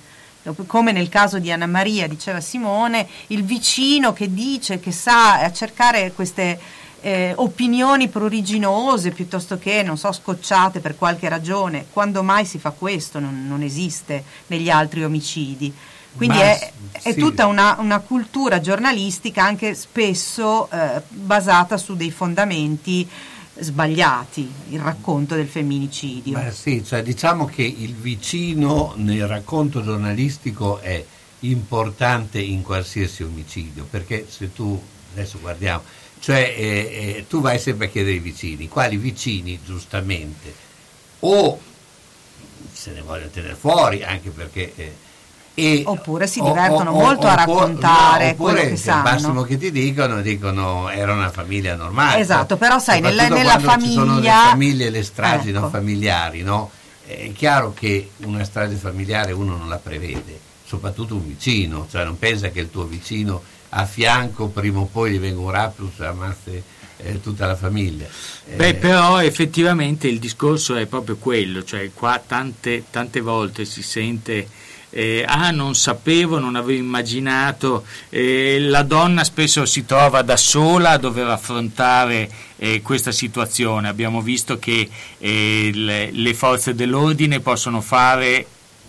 [0.66, 5.50] come nel caso di Anna Maria, diceva Simone, il vicino che dice, che sa, a
[5.52, 6.58] cercare queste
[7.04, 11.84] eh, opinioni pruriginose piuttosto che, non so, scocciate per qualche ragione.
[11.92, 13.18] Quando mai si fa questo?
[13.18, 15.72] Non, non esiste negli altri omicidi.
[16.16, 17.14] Quindi Ma è, sì.
[17.16, 23.06] tutta una, una cultura giornalistica anche spesso eh, basata su dei fondamenti
[23.58, 26.38] sbagliati, il racconto del femminicidio.
[26.38, 31.04] Beh, sì, cioè, diciamo che il vicino nel racconto giornalistico è
[31.40, 34.80] importante in qualsiasi omicidio, perché se tu
[35.12, 35.82] adesso guardiamo
[36.24, 40.54] Cioè eh, eh, tu vai sempre a chiedere ai vicini, quali vicini giustamente
[41.20, 41.60] o
[42.72, 44.72] se ne vogliono tenere fuori anche perché...
[44.74, 44.94] eh,
[45.52, 49.02] e- Oppure si o- divertono o- molto a oppo- raccontare no, quello che il sanno.
[49.02, 52.20] massimo che ti dicono, dicono era una famiglia normale.
[52.22, 55.72] Esatto, però sai, nella- nella quando ci sono le famiglia- famiglie, le stragi non Ecco.
[55.72, 56.70] familiari, no?
[57.06, 62.18] È chiaro che una strage familiare uno non la prevede, soprattutto un vicino, cioè non
[62.18, 63.42] pensa che il tuo vicino
[63.76, 66.62] a fianco prima o poi gli venga un raptus e ammazzi
[66.98, 68.06] eh, tutta la famiglia.
[68.48, 73.82] Eh, Beh, però effettivamente il discorso è proprio quello, cioè qua tante, tante volte si
[73.82, 74.48] sente
[74.96, 80.90] eh, ah non sapevo, non avevo immaginato, eh, la donna spesso si trova da sola
[80.90, 84.88] a dover affrontare eh, questa situazione, abbiamo visto che
[85.18, 88.46] eh, le, le forze dell'ordine possono fare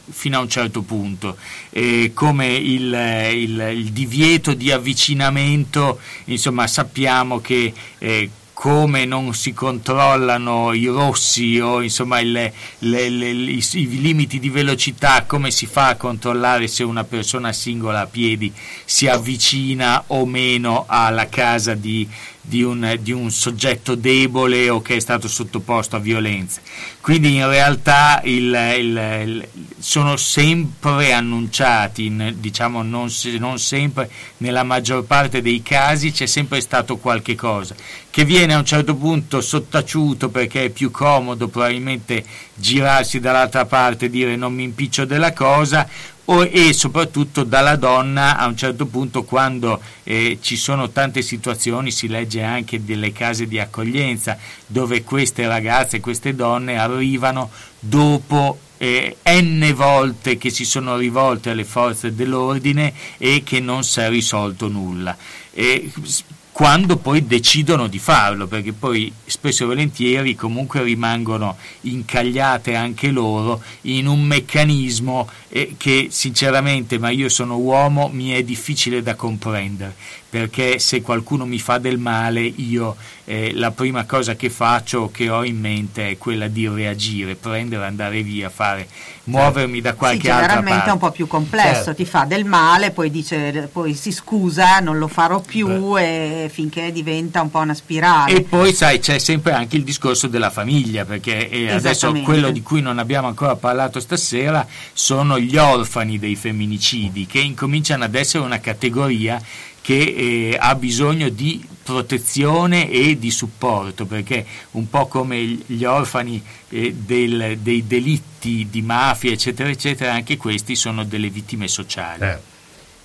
[0.09, 1.37] fino a un certo punto,
[1.71, 2.93] eh, come il,
[3.33, 11.59] il- il divieto di avvicinamento, insomma sappiamo che eh, come non si controllano i rossi
[11.59, 16.67] o insomma il- le- le- i, i limiti di velocità, come si fa a controllare
[16.67, 18.51] se una persona singola a piedi
[18.85, 22.07] si avvicina o meno alla casa di,
[22.47, 26.61] di un, di un soggetto debole o che è stato sottoposto a violenze.
[27.01, 29.47] Quindi in realtà il- il- il-
[29.79, 33.09] sono sempre annunciati, in- diciamo non,
[33.39, 37.75] non sempre, nella maggior parte dei casi c'è sempre stato qualche cosa
[38.09, 42.23] che viene a un certo punto sottaciuto perché è più comodo probabilmente
[42.53, 45.85] girarsi dall'altra parte e dire non mi impiccio della cosa
[46.25, 52.07] e soprattutto dalla donna a un certo punto quando eh, ci sono tante situazioni si
[52.07, 59.71] legge anche delle case di accoglienza dove queste ragazze, queste donne arrivano dopo eh, n
[59.75, 65.15] volte che si sono rivolte alle forze dell'ordine e che non si è risolto nulla.
[65.53, 66.23] E s-
[66.55, 73.61] quando poi decidono di farlo, perché poi spesso e volentieri comunque rimangono incagliate anche loro
[73.81, 79.95] in un meccanismo eh, che sinceramente, ma io sono uomo, mi è difficile da comprendere,
[80.35, 85.29] perché se qualcuno mi fa del male io eh, la prima cosa che faccio, che
[85.29, 88.85] ho in mente è quella di reagire, prendere, andare via, fare,
[89.23, 90.89] muovermi da Sì, qualche altra generalmente parte.
[90.89, 91.95] è un po' più complesso, Certo.
[91.95, 96.91] ti fa del male, poi dice poi si scusa, non lo farò più e finché
[96.91, 98.35] diventa un po' una spirale.
[98.35, 102.61] E poi sai c'è sempre anche il discorso della famiglia, perché eh, adesso quello di
[102.61, 108.43] cui non abbiamo ancora parlato stasera sono gli orfani dei femminicidi, che incominciano ad essere
[108.43, 109.41] una categoria
[109.85, 116.43] che eh, ha bisogno di protezione e di supporto, perché un po' come gli orfani
[116.69, 122.17] eh, del- dei delitti di mafia, eccetera, eccetera, anche questi sono delle vittime sociali.
[122.17, 122.53] Certo.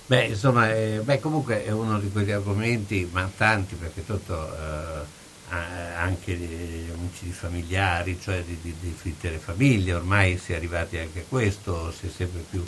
[0.07, 5.55] Beh, insomma, eh, beh, comunque è uno di quegli argomenti, ma tanti, perché tutto, eh,
[5.95, 11.19] anche gli omicidi familiari, cioè di, di, di fittere famiglie, ormai si è arrivati anche
[11.19, 12.63] a questo, si è sempre più...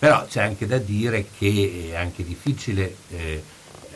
[0.00, 3.42] Però c'è anche da dire che è anche difficile eh,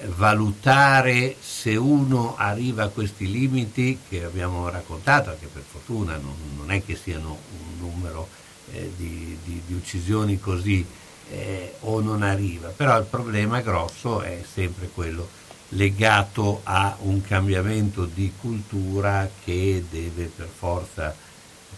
[0.08, 6.70] valutare se uno arriva a questi limiti che abbiamo raccontato, che per fortuna non, non
[6.70, 8.28] è che siano un numero
[8.72, 10.84] eh, di, di- di uccisioni così
[11.30, 15.26] eh, o non arriva, però il problema grosso è sempre quello
[15.70, 21.16] legato a un cambiamento di cultura che deve per forza,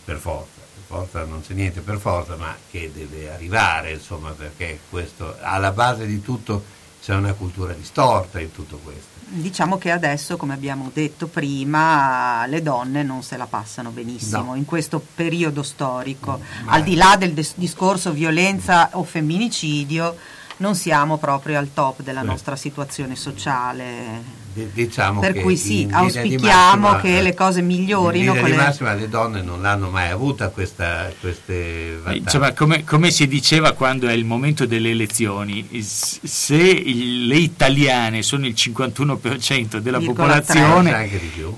[0.04, 0.55] per forza,
[0.86, 6.06] forza non c'è niente per forza, ma che deve arrivare, insomma, perché questo alla base
[6.06, 6.62] di tutto
[7.02, 9.14] c'è una cultura distorta in tutto questo.
[9.28, 14.54] Diciamo che adesso, come abbiamo detto prima, le donne non se la passano benissimo No.
[14.54, 16.40] in questo periodo storico.
[16.66, 20.16] Al di là del dis- discorso violenza o femminicidio,
[20.58, 22.26] non siamo proprio al top della Sì.
[22.26, 24.44] nostra situazione sociale.
[24.56, 28.30] D- Diciamo Per che cui sì, auspichiamo massima, che eh, le cose migliorino.
[28.32, 32.18] In linea di le- massima le donne non l'hanno mai avuta questa, queste vantaggi.
[32.20, 38.22] Insomma, come, come si diceva quando è il momento delle elezioni, se il- le italiane
[38.22, 40.06] sono il 51% della tre.
[40.06, 41.10] popolazione,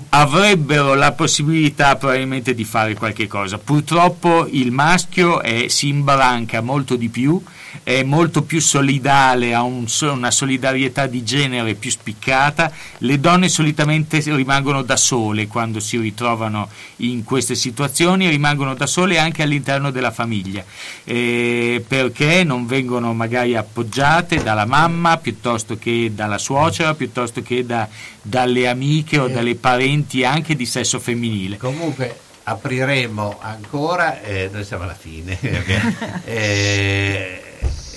[0.09, 3.57] avrebbero la possibilità probabilmente di fare qualche cosa.
[3.57, 7.41] Purtroppo il maschio è- si imbranca molto di più,
[7.83, 12.71] è molto più solidale, ha un una solidarietà di genere più spiccata.
[12.99, 19.17] Le donne solitamente rimangono da sole quando si ritrovano in queste situazioni, rimangono da sole
[19.17, 20.63] anche all'interno della famiglia,
[21.03, 27.87] eh, perché non vengono magari appoggiate dalla mamma piuttosto che dalla suocera, piuttosto che da-
[28.21, 31.57] dalle amiche o dalle parenti anche di sesso femminile.
[31.57, 35.37] Comunque apriremo ancora, eh, noi siamo alla fine.
[36.29, 37.48] Eh,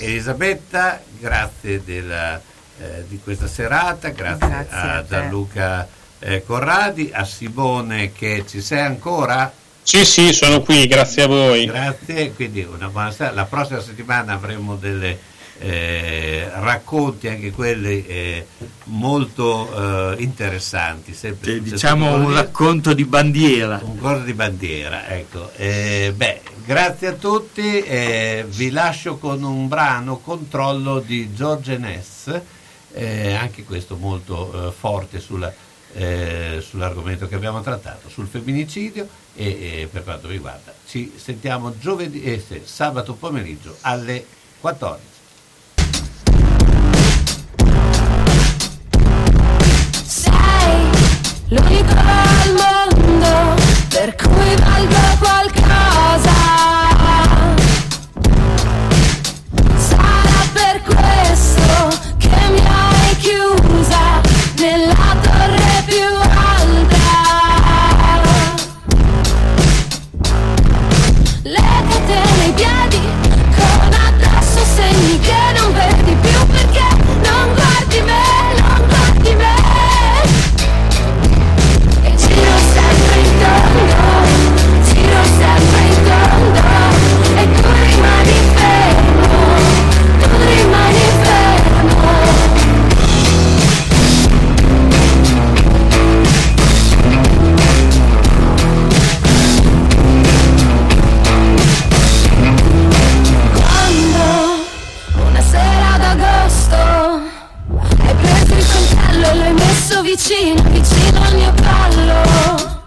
[0.04, 2.40] Elisabetta, grazie della
[2.80, 5.04] eh, di questa serata, grazie, Grazie a.
[5.08, 5.88] Gianluca
[6.18, 9.52] eh, Corradi, a Simone che ci sei ancora?
[9.82, 11.66] Sì, sì, sono qui, grazie a voi.
[11.66, 13.34] Grazie, quindi una buona serata.
[13.34, 15.18] La prossima settimana avremo delle
[15.58, 18.46] eh, racconti, anche quelli eh,
[18.84, 21.14] molto eh, interessanti.
[21.14, 23.80] Sempre sul Diciamo settore un racconto di bandiera.
[23.82, 25.50] un corso di bandiera, ecco.
[25.56, 32.40] Eh, beh, grazie a tutti, eh, vi lascio con un brano Controllo di George Ness,
[32.92, 35.52] eh, anche questo molto eh, forte sulla-
[35.94, 40.72] eh, sull'argomento che abbiamo trattato, sul femminicidio e, per quanto mi riguarda.
[40.86, 44.24] Ci sentiamo giovedì, eh, sabato pomeriggio alle
[44.60, 45.10] 14.
[50.04, 50.90] Sei
[51.48, 55.81] l'unico al mondo per cui valgo qualcosa.
[56.18, 56.91] Sarà
[110.14, 112.84] vicino, vicino al mio collo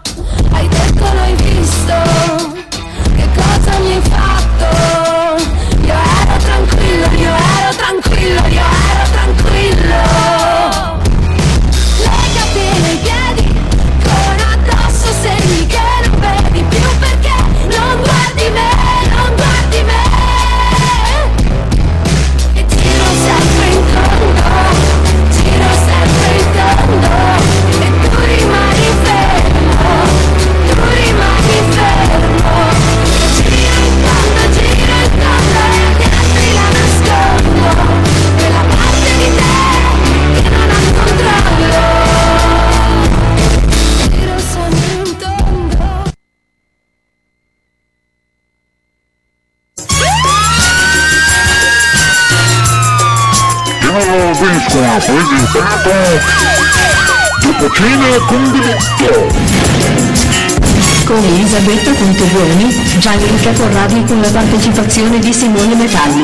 [0.52, 1.94] Hai detto l'hai visto,
[3.16, 4.00] che cosa mi hai
[61.66, 66.22] Con Elisabetta Contebuoni, Gianluca Corradi con la partecipazione di Simone Metalli.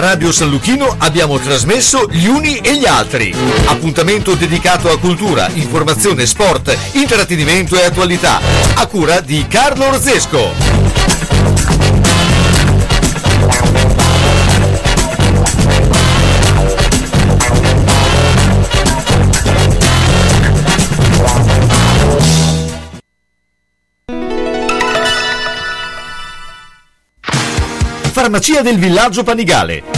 [0.00, 3.34] Radio San Luchino abbiamo trasmesso Gli Uni e gli Altri.
[3.66, 8.40] Appuntamento dedicato a cultura, informazione, sport, intrattenimento e attualità.
[8.74, 10.77] A cura di Carlo Orzesco.
[28.28, 29.97] Farmacia del Villaggio Panigale.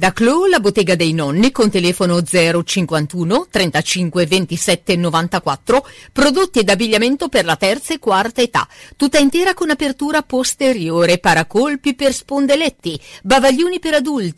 [0.00, 7.28] Da Clou, la bottega dei nonni con telefono 051 35 27 94, prodotti ed abbigliamento
[7.28, 8.66] per la terza e quarta età,
[8.96, 14.32] tutta intera con apertura posteriore, paracolpi per spondeletti, bavaglioni per adulti,